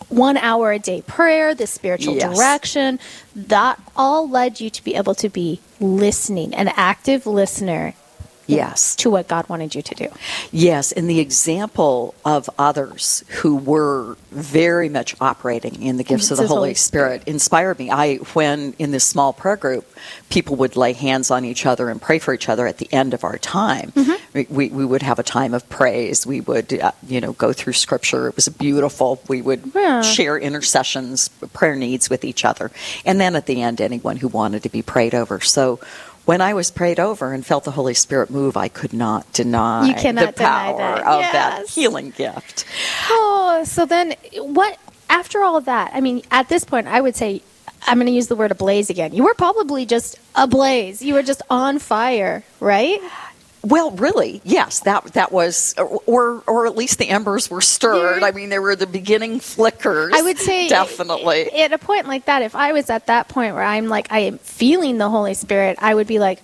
one 0.10 0.38
hour 0.38 0.72
a 0.72 0.80
day 0.80 1.02
prayer, 1.02 1.54
the 1.54 1.68
spiritual 1.68 2.16
yes. 2.16 2.36
direction, 2.36 3.00
that 3.36 3.80
all 3.96 4.30
led 4.30 4.62
you 4.62 4.70
to 4.70 4.84
be 4.84 4.96
able 4.96 5.16
to 5.16 5.30
be 5.30 5.60
listening, 5.80 6.56
an 6.56 6.70
active 6.70 7.26
listener 7.28 7.94
yes. 8.48 8.96
To 8.98 9.10
what 9.10 9.28
god 9.28 9.48
wanted 9.50 9.76
you 9.76 9.82
to 9.82 9.96
do. 9.96 10.08
Yes 10.52 10.92
and 10.92 11.10
the 11.10 11.20
example 11.20 12.16
of 12.26 12.50
others 12.58 13.24
who 13.42 13.56
were 13.56 14.18
very 14.32 14.90
much 14.90 15.16
operating 15.22 15.82
in 15.82 15.98
the 15.98 16.04
gifts 16.04 16.32
of 16.32 16.38
the 16.38 16.48
holy, 16.48 16.58
holy 16.58 16.74
spirit, 16.74 17.22
spirit. 17.22 17.28
inspired 17.28 17.80
me. 17.80 17.92
I 17.92 18.16
when 18.34 18.74
in 18.80 18.92
this 18.92 19.04
small 19.04 19.34
prayer 19.34 19.58
group 19.58 19.86
people 20.30 20.56
would 20.58 20.76
lay 20.76 20.94
hands 20.94 21.32
on 21.32 21.46
each 21.46 21.66
other 21.66 21.90
and 21.90 22.02
pray 22.02 22.20
for 22.20 22.34
each 22.34 22.50
other 22.50 22.68
at 22.68 22.78
the 22.78 22.92
end 22.92 23.14
of 23.14 23.24
our 23.24 23.38
time. 23.38 23.92
Mm-hmm. 23.92 24.54
we, 24.54 24.70
we 24.70 24.86
would 24.86 25.02
have 25.02 25.20
a 25.20 25.24
time 25.24 25.54
of 25.54 25.68
praise. 25.70 26.26
We 26.26 26.42
would 26.42 26.80
uh, 26.80 26.92
you 27.08 27.22
know 27.22 27.34
go 27.34 27.54
through 27.54 27.74
scripture. 27.74 28.28
It 28.28 28.36
was 28.36 28.48
beautiful. 28.50 29.22
We 29.28 29.42
would 29.42 29.72
yeah. 29.76 30.02
share 30.02 30.38
intercessions 30.38 31.30
prayer 31.54 31.76
needs 31.76 32.10
with 32.10 32.24
each 32.24 32.46
other. 32.46 32.72
And 33.06 33.20
then 33.20 33.36
at 33.36 33.46
the 33.46 33.62
end 33.62 33.82
anyone 33.82 34.18
who 34.18 34.28
wanted 34.28 34.64
to 34.64 34.70
be 34.70 34.82
prayed 34.82 35.16
over. 35.16 35.40
So 35.42 35.80
when 36.28 36.42
I 36.42 36.54
was 36.54 36.72
prayed 36.72 37.00
over 37.00 37.32
and 37.32 37.46
felt 37.46 37.64
the 37.64 37.72
Holy 37.72 37.94
Spirit 37.94 38.30
move, 38.30 38.58
I 38.58 38.68
could 38.68 38.92
not 38.92 39.32
deny 39.32 39.88
you 39.88 39.94
cannot 39.94 40.36
the 40.36 40.44
power 40.44 40.78
that. 40.78 41.08
of 41.08 41.22
yes. 41.22 41.34
that 41.34 41.70
healing 41.70 42.12
gift. 42.12 42.66
Oh, 43.10 43.64
so 43.66 43.86
then 43.86 44.14
what? 44.36 44.78
After 45.10 45.42
all 45.42 45.56
of 45.56 45.66
that, 45.66 45.92
I 45.94 46.02
mean, 46.02 46.22
at 46.30 46.50
this 46.50 46.66
point, 46.66 46.88
I 46.88 47.00
would 47.00 47.16
say 47.16 47.42
I'm 47.84 47.98
going 47.98 48.08
to 48.08 48.12
use 48.12 48.28
the 48.28 48.36
word 48.36 48.52
ablaze 48.52 48.90
again. 48.90 49.14
You 49.14 49.24
were 49.24 49.34
probably 49.36 49.86
just 49.86 50.20
ablaze. 50.36 51.02
You 51.02 51.14
were 51.14 51.24
just 51.24 51.42
on 51.50 51.80
fire, 51.80 52.44
right? 52.60 53.00
Well, 53.64 53.92
really, 53.92 54.42
yes. 54.44 54.82
That 54.82 55.06
that 55.14 55.32
was, 55.32 55.74
or 55.78 56.44
or 56.46 56.68
at 56.68 56.78
least 56.78 57.00
the 57.00 57.10
embers 57.10 57.50
were 57.50 57.62
stirred. 57.62 58.24
I 58.24 58.32
mean, 58.32 58.50
there 58.50 58.62
were 58.62 58.76
the 58.76 58.88
beginning 58.88 59.40
flickers. 59.40 60.14
I 60.16 60.22
would 60.22 60.38
say 60.38 60.70
definitely 60.70 61.52
at 61.52 61.74
a 61.74 61.78
point 61.78 62.08
like 62.08 62.26
that. 62.26 62.44
If 62.44 62.56
I 62.56 62.72
was 62.72 62.90
at 62.90 63.08
that 63.08 63.28
point 63.28 63.56
where 63.56 63.64
I'm 63.64 63.88
like 63.88 64.08
I 64.12 64.20
am 64.20 64.38
feeling 64.38 64.98
the 64.98 65.10
Holy 65.10 65.34
Spirit, 65.34 65.78
I 65.82 65.96
would 65.96 66.08
be 66.08 66.20
like, 66.20 66.42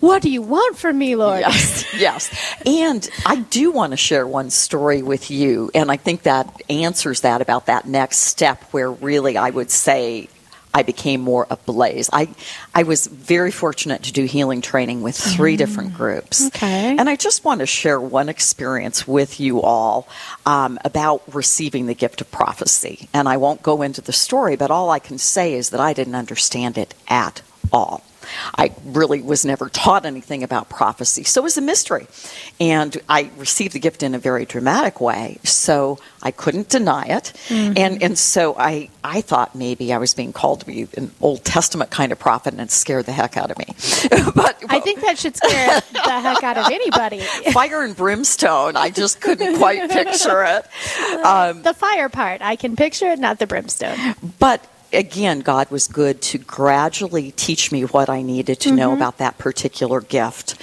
"What 0.00 0.22
do 0.22 0.30
you 0.30 0.42
want 0.42 0.78
from 0.78 0.96
me, 0.96 1.16
Lord?" 1.16 1.40
Yes, 1.40 1.94
yes. 1.98 2.56
And 2.64 3.08
I 3.26 3.36
do 3.36 3.72
want 3.72 3.90
to 3.90 3.96
share 3.96 4.26
one 4.26 4.50
story 4.50 5.02
with 5.02 5.30
you, 5.30 5.70
and 5.74 5.90
I 5.90 5.96
think 5.96 6.22
that 6.22 6.62
answers 6.70 7.22
that 7.22 7.40
about 7.42 7.66
that 7.66 7.86
next 7.86 8.18
step, 8.18 8.62
where 8.70 8.90
really 8.90 9.36
I 9.36 9.50
would 9.50 9.70
say 9.72 10.28
I 10.76 10.82
became 10.82 11.22
more 11.22 11.46
ablaze. 11.48 12.10
I, 12.12 12.28
I 12.74 12.82
was 12.82 13.06
very 13.06 13.50
fortunate 13.50 14.02
to 14.02 14.12
do 14.12 14.26
healing 14.26 14.60
training 14.60 15.00
with 15.00 15.16
three 15.16 15.54
mm. 15.54 15.56
different 15.56 15.94
groups. 15.94 16.48
Okay. 16.48 16.94
And 16.98 17.08
I 17.08 17.16
just 17.16 17.46
want 17.46 17.60
to 17.60 17.66
share 17.66 17.98
one 17.98 18.28
experience 18.28 19.08
with 19.08 19.40
you 19.40 19.62
all 19.62 20.06
um, 20.44 20.78
about 20.84 21.22
receiving 21.34 21.86
the 21.86 21.94
gift 21.94 22.20
of 22.20 22.30
prophecy. 22.30 23.08
And 23.14 23.26
I 23.26 23.38
won't 23.38 23.62
go 23.62 23.80
into 23.80 24.02
the 24.02 24.12
story, 24.12 24.54
but 24.54 24.70
all 24.70 24.90
I 24.90 24.98
can 24.98 25.16
say 25.16 25.54
is 25.54 25.70
that 25.70 25.80
I 25.80 25.94
didn't 25.94 26.14
understand 26.14 26.76
it 26.76 26.92
at 27.08 27.40
all. 27.72 28.04
I 28.56 28.72
really 28.84 29.22
was 29.22 29.44
never 29.44 29.68
taught 29.68 30.06
anything 30.06 30.42
about 30.42 30.68
prophecy, 30.68 31.24
so 31.24 31.40
it 31.40 31.44
was 31.44 31.56
a 31.56 31.62
mystery. 31.62 32.06
And 32.60 32.96
I 33.08 33.30
received 33.36 33.74
the 33.74 33.78
gift 33.78 34.02
in 34.02 34.14
a 34.14 34.18
very 34.18 34.44
dramatic 34.44 35.00
way, 35.00 35.38
so 35.44 35.98
I 36.22 36.30
couldn't 36.30 36.68
deny 36.68 37.04
it. 37.04 37.32
Mm-hmm. 37.48 37.74
And 37.76 38.02
and 38.02 38.18
so 38.18 38.56
I 38.58 38.90
I 39.04 39.20
thought 39.20 39.54
maybe 39.54 39.92
I 39.92 39.98
was 39.98 40.14
being 40.14 40.32
called 40.32 40.60
to 40.60 40.66
be 40.66 40.88
an 40.96 41.10
Old 41.20 41.44
Testament 41.44 41.90
kind 41.90 42.12
of 42.12 42.18
prophet, 42.18 42.52
and 42.52 42.60
it 42.60 42.70
scared 42.70 43.06
the 43.06 43.12
heck 43.12 43.36
out 43.36 43.50
of 43.50 43.58
me. 43.58 43.66
but, 44.10 44.34
but 44.34 44.64
I 44.68 44.80
think 44.80 45.00
that 45.02 45.18
should 45.18 45.36
scare 45.36 45.80
the 45.92 46.20
heck 46.20 46.42
out 46.42 46.58
of 46.58 46.66
anybody. 46.70 47.20
Fire 47.52 47.82
and 47.82 47.96
brimstone. 47.96 48.76
I 48.76 48.90
just 48.90 49.20
couldn't 49.20 49.56
quite 49.58 49.90
picture 49.90 50.44
it. 50.44 50.66
Um, 51.26 51.62
the 51.62 51.74
fire 51.74 52.08
part, 52.08 52.40
I 52.42 52.56
can 52.56 52.76
picture 52.76 53.10
it, 53.10 53.18
not 53.18 53.38
the 53.38 53.46
brimstone. 53.46 54.14
But 54.38 54.64
again, 54.92 55.40
God 55.40 55.70
was 55.70 55.88
good 55.88 56.20
to 56.22 56.38
gradually 56.38 57.32
teach 57.32 57.72
me 57.72 57.82
what 57.82 58.08
I 58.08 58.22
needed 58.22 58.60
to 58.60 58.68
mm-hmm. 58.68 58.78
know 58.78 58.92
about 58.92 59.18
that 59.18 59.38
particular 59.38 60.00
gift. 60.00 60.60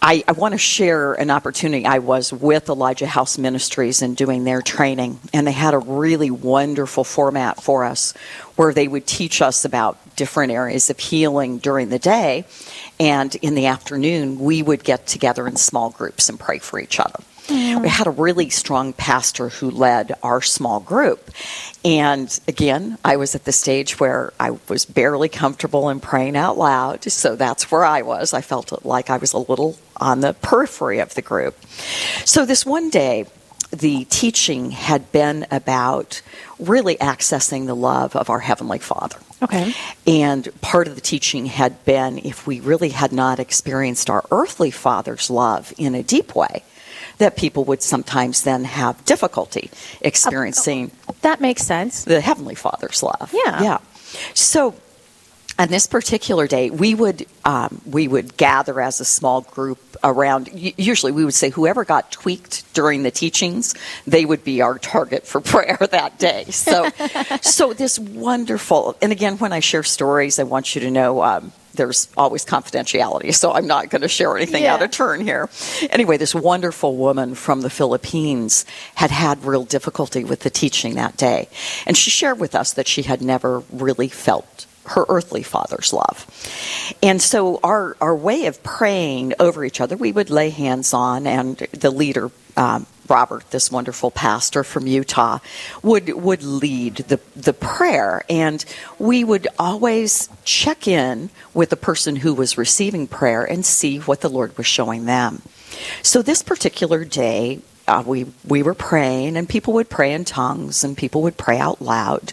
I, 0.00 0.22
I 0.28 0.32
want 0.32 0.52
to 0.52 0.58
share 0.58 1.14
an 1.14 1.30
opportunity. 1.30 1.86
I 1.86 1.98
was 1.98 2.32
with 2.32 2.68
Elijah 2.68 3.06
House 3.06 3.38
Ministries 3.38 4.02
and 4.02 4.16
doing 4.16 4.44
their 4.44 4.62
training, 4.62 5.18
and 5.32 5.46
they 5.46 5.52
had 5.52 5.74
a 5.74 5.78
really 5.78 6.30
wonderful 6.30 7.04
format 7.04 7.62
for 7.62 7.84
us 7.84 8.14
where 8.56 8.72
they 8.72 8.88
would 8.88 9.06
teach 9.06 9.42
us 9.42 9.64
about 9.64 9.98
different 10.16 10.52
areas 10.52 10.90
of 10.90 10.98
healing 10.98 11.58
during 11.58 11.88
the 11.88 11.98
day. 11.98 12.44
And 13.00 13.34
in 13.36 13.54
the 13.54 13.66
afternoon, 13.66 14.38
we 14.38 14.62
would 14.62 14.84
get 14.84 15.06
together 15.06 15.46
in 15.46 15.56
small 15.56 15.90
groups 15.90 16.28
and 16.28 16.38
pray 16.38 16.58
for 16.58 16.78
each 16.78 17.00
other. 17.00 17.20
Mm. 17.46 17.82
We 17.82 17.88
had 17.88 18.06
a 18.06 18.10
really 18.10 18.48
strong 18.48 18.92
pastor 18.92 19.50
who 19.50 19.70
led 19.70 20.14
our 20.22 20.40
small 20.40 20.80
group. 20.80 21.30
And 21.84 22.38
again, 22.48 22.96
I 23.04 23.16
was 23.16 23.34
at 23.34 23.44
the 23.44 23.52
stage 23.52 24.00
where 24.00 24.32
I 24.40 24.52
was 24.68 24.86
barely 24.86 25.28
comfortable 25.28 25.90
in 25.90 26.00
praying 26.00 26.36
out 26.36 26.56
loud. 26.56 27.04
So 27.04 27.36
that's 27.36 27.70
where 27.70 27.84
I 27.84 28.02
was. 28.02 28.32
I 28.32 28.40
felt 28.40 28.84
like 28.84 29.10
I 29.10 29.18
was 29.18 29.34
a 29.34 29.38
little 29.38 29.78
on 29.98 30.20
the 30.20 30.32
periphery 30.32 31.00
of 31.00 31.14
the 31.14 31.22
group. 31.22 31.54
So 32.24 32.46
this 32.46 32.64
one 32.64 32.88
day, 32.88 33.26
the 33.70 34.04
teaching 34.04 34.70
had 34.70 35.10
been 35.12 35.46
about 35.50 36.22
really 36.58 36.96
accessing 36.96 37.66
the 37.66 37.74
love 37.74 38.14
of 38.16 38.30
our 38.30 38.38
Heavenly 38.38 38.78
Father. 38.78 39.18
Okay. 39.42 39.74
And 40.06 40.48
part 40.60 40.86
of 40.86 40.94
the 40.94 41.00
teaching 41.00 41.46
had 41.46 41.84
been 41.84 42.18
if 42.18 42.46
we 42.46 42.60
really 42.60 42.90
had 42.90 43.12
not 43.12 43.38
experienced 43.40 44.08
our 44.08 44.24
earthly 44.30 44.70
Father's 44.70 45.28
love 45.28 45.72
in 45.76 45.94
a 45.94 46.02
deep 46.02 46.34
way, 46.34 46.62
that 47.18 47.36
people 47.36 47.64
would 47.64 47.82
sometimes 47.82 48.42
then 48.42 48.64
have 48.64 49.04
difficulty 49.04 49.70
experiencing. 50.00 50.90
Uh, 51.08 51.12
that 51.22 51.40
makes 51.40 51.62
sense. 51.62 52.04
The 52.04 52.20
Heavenly 52.20 52.54
Father's 52.54 53.02
love. 53.02 53.30
Yeah. 53.32 53.62
Yeah. 53.62 53.78
So 54.34 54.74
on 55.58 55.68
this 55.68 55.86
particular 55.86 56.46
day, 56.46 56.70
we 56.70 56.94
would 56.94 57.26
um, 57.44 57.80
we 57.86 58.08
would 58.08 58.36
gather 58.36 58.80
as 58.80 59.00
a 59.00 59.04
small 59.04 59.42
group 59.42 59.78
around. 60.02 60.50
Usually, 60.52 61.12
we 61.12 61.24
would 61.24 61.34
say 61.34 61.50
whoever 61.50 61.84
got 61.84 62.10
tweaked 62.10 62.72
during 62.74 63.02
the 63.04 63.10
teachings, 63.10 63.74
they 64.06 64.24
would 64.24 64.42
be 64.42 64.62
our 64.62 64.78
target 64.78 65.26
for 65.26 65.40
prayer 65.52 65.78
that 65.90 66.18
day. 66.18 66.44
So, 66.46 66.88
so 67.40 67.72
this 67.72 67.98
wonderful. 67.98 68.96
And 69.00 69.12
again, 69.12 69.38
when 69.38 69.52
I 69.52 69.60
share 69.60 69.84
stories, 69.84 70.38
I 70.38 70.44
want 70.44 70.74
you 70.74 70.80
to 70.82 70.90
know. 70.90 71.22
Um, 71.22 71.52
there's 71.74 72.08
always 72.16 72.44
confidentiality, 72.44 73.34
so 73.34 73.52
I'm 73.52 73.66
not 73.66 73.90
going 73.90 74.02
to 74.02 74.08
share 74.08 74.36
anything 74.36 74.64
yeah. 74.64 74.74
out 74.74 74.82
of 74.82 74.90
turn 74.90 75.20
here. 75.20 75.48
Anyway, 75.90 76.16
this 76.16 76.34
wonderful 76.34 76.96
woman 76.96 77.34
from 77.34 77.60
the 77.60 77.70
Philippines 77.70 78.64
had 78.94 79.10
had 79.10 79.44
real 79.44 79.64
difficulty 79.64 80.24
with 80.24 80.40
the 80.40 80.50
teaching 80.50 80.94
that 80.94 81.16
day. 81.16 81.48
And 81.86 81.96
she 81.96 82.10
shared 82.10 82.40
with 82.40 82.54
us 82.54 82.72
that 82.74 82.88
she 82.88 83.02
had 83.02 83.20
never 83.22 83.62
really 83.70 84.08
felt 84.08 84.66
her 84.86 85.04
earthly 85.08 85.42
father's 85.42 85.92
love. 85.92 86.26
And 87.02 87.20
so 87.20 87.58
our, 87.62 87.96
our 88.00 88.14
way 88.14 88.46
of 88.46 88.62
praying 88.62 89.34
over 89.40 89.64
each 89.64 89.80
other, 89.80 89.96
we 89.96 90.12
would 90.12 90.30
lay 90.30 90.50
hands 90.50 90.92
on, 90.92 91.26
and 91.26 91.56
the 91.72 91.90
leader 91.90 92.30
um, 92.56 92.86
Robert, 93.08 93.50
this 93.50 93.70
wonderful 93.70 94.10
pastor 94.10 94.64
from 94.64 94.86
Utah, 94.86 95.38
would 95.82 96.08
would 96.14 96.42
lead 96.42 96.96
the 96.96 97.20
the 97.36 97.52
prayer, 97.52 98.24
and 98.28 98.64
we 98.98 99.24
would 99.24 99.46
always 99.58 100.28
check 100.44 100.88
in 100.88 101.30
with 101.52 101.70
the 101.70 101.76
person 101.76 102.16
who 102.16 102.34
was 102.34 102.58
receiving 102.58 103.06
prayer 103.06 103.44
and 103.44 103.64
see 103.64 103.98
what 103.98 104.20
the 104.20 104.30
Lord 104.30 104.56
was 104.56 104.66
showing 104.66 105.04
them. 105.04 105.42
So 106.02 106.22
this 106.22 106.42
particular 106.42 107.04
day, 107.04 107.60
uh, 107.86 108.02
we 108.06 108.26
we 108.46 108.62
were 108.62 108.74
praying, 108.74 109.36
and 109.36 109.48
people 109.48 109.74
would 109.74 109.90
pray 109.90 110.14
in 110.14 110.24
tongues, 110.24 110.84
and 110.84 110.96
people 110.96 111.22
would 111.22 111.36
pray 111.36 111.58
out 111.58 111.82
loud, 111.82 112.32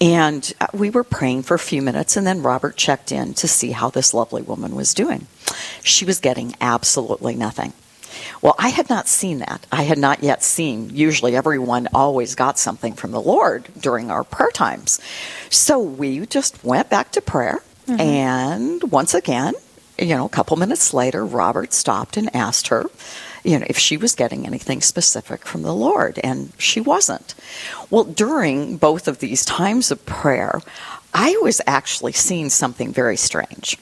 and 0.00 0.52
uh, 0.60 0.68
we 0.72 0.88
were 0.88 1.04
praying 1.04 1.42
for 1.42 1.54
a 1.54 1.58
few 1.58 1.82
minutes, 1.82 2.16
and 2.16 2.26
then 2.26 2.42
Robert 2.42 2.76
checked 2.76 3.12
in 3.12 3.34
to 3.34 3.48
see 3.48 3.72
how 3.72 3.90
this 3.90 4.14
lovely 4.14 4.42
woman 4.42 4.74
was 4.74 4.94
doing. 4.94 5.26
She 5.82 6.04
was 6.04 6.20
getting 6.20 6.54
absolutely 6.60 7.34
nothing. 7.34 7.72
Well, 8.42 8.54
I 8.58 8.68
had 8.68 8.88
not 8.88 9.08
seen 9.08 9.38
that. 9.38 9.66
I 9.72 9.82
had 9.82 9.98
not 9.98 10.22
yet 10.22 10.42
seen. 10.42 10.90
Usually, 10.94 11.36
everyone 11.36 11.88
always 11.94 12.34
got 12.34 12.58
something 12.58 12.94
from 12.94 13.10
the 13.10 13.20
Lord 13.20 13.68
during 13.78 14.10
our 14.10 14.24
prayer 14.24 14.50
times. 14.50 15.00
So 15.50 15.78
we 15.80 16.26
just 16.26 16.64
went 16.64 16.90
back 16.90 17.12
to 17.12 17.20
prayer. 17.20 17.62
Mm-hmm. 17.86 18.00
And 18.00 18.92
once 18.92 19.14
again, 19.14 19.54
you 19.98 20.08
know, 20.08 20.26
a 20.26 20.30
couple 20.30 20.56
minutes 20.56 20.92
later, 20.92 21.24
Robert 21.24 21.72
stopped 21.72 22.16
and 22.16 22.34
asked 22.34 22.68
her, 22.68 22.86
you 23.44 23.58
know, 23.58 23.66
if 23.68 23.78
she 23.78 23.96
was 23.96 24.14
getting 24.14 24.44
anything 24.44 24.80
specific 24.80 25.46
from 25.46 25.62
the 25.62 25.74
Lord, 25.74 26.18
and 26.24 26.52
she 26.58 26.80
wasn't. 26.80 27.34
Well, 27.90 28.02
during 28.02 28.76
both 28.76 29.06
of 29.06 29.20
these 29.20 29.44
times 29.44 29.92
of 29.92 30.04
prayer, 30.04 30.60
I 31.18 31.34
was 31.40 31.62
actually 31.66 32.12
seeing 32.12 32.50
something 32.50 32.92
very 32.92 33.16
strange. 33.16 33.78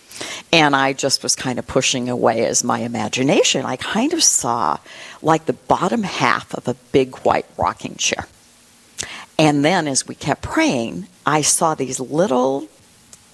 And 0.53 0.77
I 0.77 0.93
just 0.93 1.25
was 1.25 1.35
kind 1.35 1.59
of 1.59 1.67
pushing 1.67 2.09
away 2.09 2.47
as 2.47 2.63
my 2.63 2.79
imagination. 2.79 3.67
I 3.67 3.75
kind 3.75 4.13
of 4.13 4.23
saw 4.23 4.79
like 5.21 5.47
the 5.47 5.53
bottom 5.53 6.05
half 6.05 6.55
of 6.55 6.69
a 6.69 6.75
big 6.93 7.17
white 7.19 7.47
rocking 7.59 7.97
chair. 7.97 8.29
And 9.37 9.65
then 9.65 9.89
as 9.89 10.07
we 10.07 10.15
kept 10.15 10.43
praying, 10.43 11.09
I 11.27 11.43
saw 11.43 11.75
these 11.75 11.99
little 11.99 12.69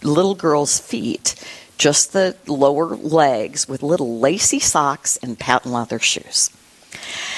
little 0.02 0.34
girls' 0.34 0.80
feet, 0.80 1.34
just 1.76 2.14
the 2.14 2.34
lower 2.46 2.96
legs 2.96 3.68
with 3.68 3.82
little 3.82 4.18
lacy 4.18 4.60
socks 4.60 5.18
and 5.22 5.38
patent 5.38 5.74
leather 5.74 5.98
shoes. 5.98 6.48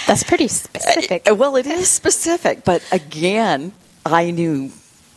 That's 0.07 0.23
pretty 0.23 0.47
specific. 0.47 1.29
Uh, 1.29 1.35
well, 1.35 1.57
it 1.57 1.67
is 1.67 1.89
specific, 1.89 2.65
but 2.65 2.85
again, 2.93 3.73
I 4.07 4.31
knew 4.31 4.71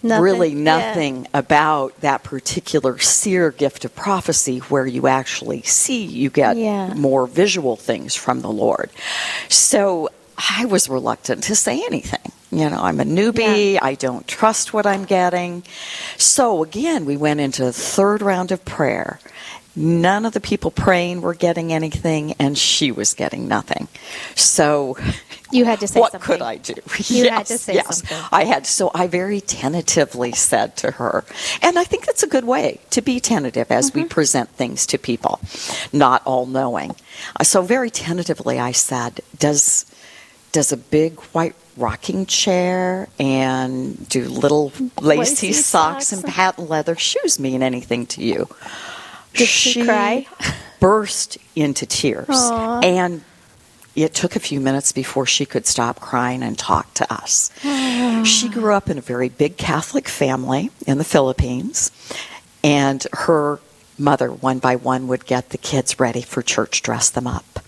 Nothing. 0.04 0.24
really 0.24 0.54
nothing 0.54 1.22
yeah. 1.24 1.30
about 1.34 2.00
that 2.02 2.24
particular 2.24 3.00
seer 3.00 3.52
gift 3.52 3.86
of 3.86 3.96
prophecy 3.96 4.60
where 4.60 4.86
you 4.86 5.08
actually 5.08 5.64
see, 5.64 6.06
you 6.06 6.30
get 6.30 6.58
yeah. 6.58 6.94
more 6.94 7.26
visual 7.26 7.76
things 7.76 8.14
from 8.14 8.42
the 8.42 8.52
Lord. 8.52 8.92
So 9.50 10.10
I 10.38 10.66
was 10.66 10.90
reluctant 10.90 11.44
to 11.46 11.56
say 11.56 11.84
anything. 11.86 12.32
You 12.52 12.70
know, 12.70 12.82
I'm 12.82 13.00
a 13.00 13.04
newbie. 13.04 13.74
Yeah. 13.74 13.80
I 13.82 13.96
don't 13.96 14.28
trust 14.28 14.74
what 14.74 14.86
I'm 14.86 15.06
getting. 15.06 15.64
So 16.18 16.64
again, 16.64 17.06
we 17.06 17.18
went 17.18 17.40
into 17.40 17.66
the 17.66 17.74
third 17.74 18.22
round 18.22 18.52
of 18.52 18.64
prayer. 18.64 19.20
None 19.76 20.26
of 20.26 20.34
the 20.34 20.40
people 20.40 20.72
praying 20.72 21.22
were 21.22 21.34
getting 21.34 21.74
anything, 21.74 22.34
and 22.40 22.58
she 22.58 22.92
was 22.92 23.14
getting 23.14 23.48
nothing. 23.48 23.90
So 24.36 24.98
you 25.52 25.66
had 25.66 25.82
to 25.82 25.88
say 25.88 26.00
what 26.00 26.14
something. 26.14 26.26
could 26.26 26.42
I 26.42 26.58
do? 26.58 26.74
You 27.08 27.26
yes, 27.26 27.38
had 27.38 27.46
to 27.48 27.58
say 27.58 27.74
yes. 27.74 27.98
something. 27.98 28.18
I 28.32 28.46
had. 28.46 28.66
So 28.66 28.90
I 28.94 29.08
very 29.08 29.42
tentatively 29.42 30.32
said 30.32 30.78
to 30.78 30.92
her, 30.92 31.26
and 31.62 31.78
I 31.78 31.84
think 31.84 32.06
that's 32.06 32.24
a 32.24 32.28
good 32.28 32.46
way 32.46 32.80
to 32.92 33.02
be 33.02 33.20
tentative 33.20 33.70
as 33.70 33.92
mm-hmm. 33.92 34.02
we 34.02 34.06
present 34.06 34.50
things 34.52 34.86
to 34.88 34.98
people, 34.98 35.40
not 35.92 36.22
all 36.26 36.46
knowing. 36.46 36.96
Uh, 37.38 37.44
so 37.44 37.62
very 37.62 37.90
tentatively, 37.90 38.60
I 38.60 38.72
said, 38.72 39.22
"Does 39.38 39.86
does 40.52 40.72
a 40.72 40.78
big 40.78 41.20
white 41.34 41.56
rocking 41.76 42.26
chair 42.26 43.10
and 43.20 44.08
do 44.08 44.30
little 44.30 44.72
lacy, 45.02 45.52
socks, 45.52 46.08
socks 46.08 46.14
and 46.14 46.24
patent 46.24 46.70
leather 46.70 46.96
shoes 46.96 47.40
mean 47.40 47.62
anything 47.62 48.06
to 48.08 48.24
you?" 48.24 48.48
Did 49.36 49.48
she, 49.48 49.72
she 49.72 49.86
cry? 49.86 50.28
burst 50.80 51.38
into 51.56 51.86
tears 51.86 52.28
Aww. 52.28 52.84
and 52.84 53.22
it 53.96 54.14
took 54.14 54.36
a 54.36 54.40
few 54.40 54.60
minutes 54.60 54.92
before 54.92 55.26
she 55.26 55.46
could 55.46 55.66
stop 55.66 56.00
crying 56.00 56.44
and 56.44 56.58
talk 56.58 56.94
to 56.96 57.14
us. 57.14 57.50
she 58.26 58.50
grew 58.50 58.74
up 58.74 58.90
in 58.90 58.98
a 58.98 59.02
very 59.02 59.30
big 59.30 59.58
Catholic 59.58 60.08
family 60.08 60.70
in 60.86 60.98
the 60.98 61.04
Philippines, 61.04 61.92
and 62.64 63.08
her 63.14 63.60
mother, 63.98 64.32
one 64.32 64.60
by 64.60 64.76
one, 64.76 65.08
would 65.08 65.26
get 65.26 65.50
the 65.50 65.58
kids 65.58 66.00
ready 66.00 66.22
for 66.22 66.42
church, 66.42 66.82
dress 66.82 67.10
them 67.10 67.26
up. 67.26 67.60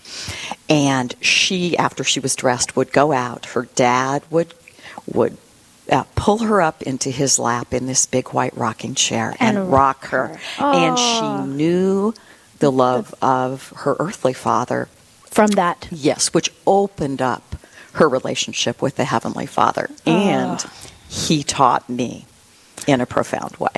And 0.68 1.14
she, 1.20 1.76
after 1.78 2.04
she 2.04 2.20
was 2.20 2.36
dressed, 2.36 2.76
would 2.76 2.92
go 2.92 3.12
out. 3.12 3.46
Her 3.46 3.66
dad 3.74 4.22
would 4.30 4.52
would 5.06 5.38
uh, 5.90 6.04
pull 6.14 6.38
her 6.38 6.60
up 6.60 6.82
into 6.82 7.10
his 7.10 7.38
lap 7.38 7.72
in 7.72 7.86
this 7.86 8.06
big 8.06 8.28
white 8.28 8.56
rocking 8.56 8.94
chair 8.94 9.34
and, 9.40 9.58
and 9.58 9.72
rock 9.72 10.06
her. 10.06 10.38
her. 10.56 10.64
And 10.64 10.98
she 10.98 11.54
knew 11.54 12.14
the 12.58 12.72
love 12.72 13.14
of 13.22 13.72
her 13.76 13.96
earthly 13.98 14.32
father 14.32 14.88
from 15.24 15.48
that. 15.52 15.88
Yes, 15.90 16.34
which 16.34 16.52
opened 16.66 17.22
up 17.22 17.56
her 17.92 18.08
relationship 18.08 18.82
with 18.82 18.96
the 18.96 19.04
Heavenly 19.04 19.46
Father. 19.46 19.88
Oh. 20.06 20.10
And 20.12 20.64
he 21.08 21.42
taught 21.42 21.88
me 21.88 22.26
in 22.86 23.00
a 23.00 23.06
profound 23.06 23.56
way. 23.56 23.68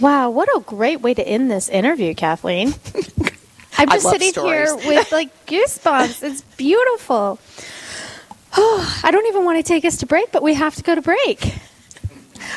Wow, 0.00 0.30
what 0.30 0.48
a 0.54 0.60
great 0.60 1.00
way 1.00 1.14
to 1.14 1.26
end 1.26 1.50
this 1.50 1.68
interview, 1.68 2.14
Kathleen. 2.14 2.74
I'm 3.78 3.88
just 3.90 4.10
sitting 4.10 4.32
stories. 4.32 4.82
here 4.82 4.88
with 4.88 5.12
like 5.12 5.46
goosebumps. 5.46 6.22
It's 6.22 6.42
beautiful. 6.56 7.38
Oh, 8.60 9.00
I 9.04 9.10
don't 9.12 9.26
even 9.28 9.44
want 9.44 9.58
to 9.58 9.62
take 9.62 9.84
us 9.84 9.98
to 9.98 10.06
break, 10.06 10.32
but 10.32 10.42
we 10.42 10.54
have 10.54 10.74
to 10.76 10.82
go 10.82 10.94
to 10.96 11.02
break. 11.02 11.54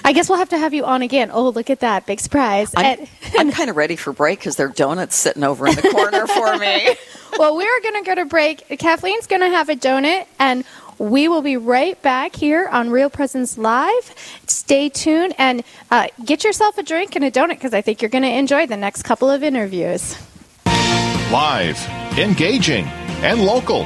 I 0.04 0.14
guess 0.14 0.30
we'll 0.30 0.40
have 0.40 0.50
to 0.50 0.58
have 0.58 0.74
you 0.74 0.84
on 0.86 1.02
again. 1.04 1.30
Oh, 1.32 1.50
look 1.50 1.70
at 1.70 1.82
that. 1.82 2.06
Big 2.08 2.20
surprise. 2.20 2.74
I'm, 2.76 2.86
And- 2.86 3.10
I'm 3.38 3.52
kind 3.60 3.70
of 3.70 3.76
ready 3.76 3.96
for 3.96 4.12
break 4.14 4.40
because 4.40 4.56
there 4.56 4.68
are 4.68 4.72
donuts 4.72 5.16
sitting 5.16 5.44
over 5.44 5.68
in 5.68 5.76
the 5.76 5.84
corner 5.90 6.26
for 6.28 6.58
me. 6.58 6.96
well, 7.38 7.56
we're 7.56 7.82
going 7.82 8.04
to 8.04 8.08
go 8.08 8.16
to 8.16 8.26
break. 8.26 8.68
Kathleen's 8.80 9.28
going 9.28 9.42
to 9.42 9.50
have 9.50 9.70
a 9.70 9.76
donut, 9.76 10.26
and 10.40 10.64
we 10.98 11.28
will 11.28 11.42
be 11.44 11.56
right 11.58 12.02
back 12.02 12.36
here 12.36 12.68
on 12.68 12.90
Real 12.90 13.10
Presence 13.10 13.58
Live. 13.58 14.16
Stay 14.48 14.90
tuned 14.90 15.36
and 15.38 15.64
uh, 15.92 16.08
get 16.26 16.44
yourself 16.44 16.78
a 16.80 16.84
drink 16.84 17.16
and 17.16 17.24
a 17.24 17.32
donut 17.32 17.50
because 17.50 17.74
I 17.74 17.82
think 17.82 18.02
you're 18.02 18.10
going 18.10 18.24
to 18.24 18.30
enjoy 18.30 18.66
the 18.66 18.78
next 18.78 19.04
couple 19.04 19.30
of 19.30 19.44
interviews. 19.44 20.16
Live, 21.32 21.80
engaging, 22.18 22.86
and 23.24 23.46
local. 23.46 23.86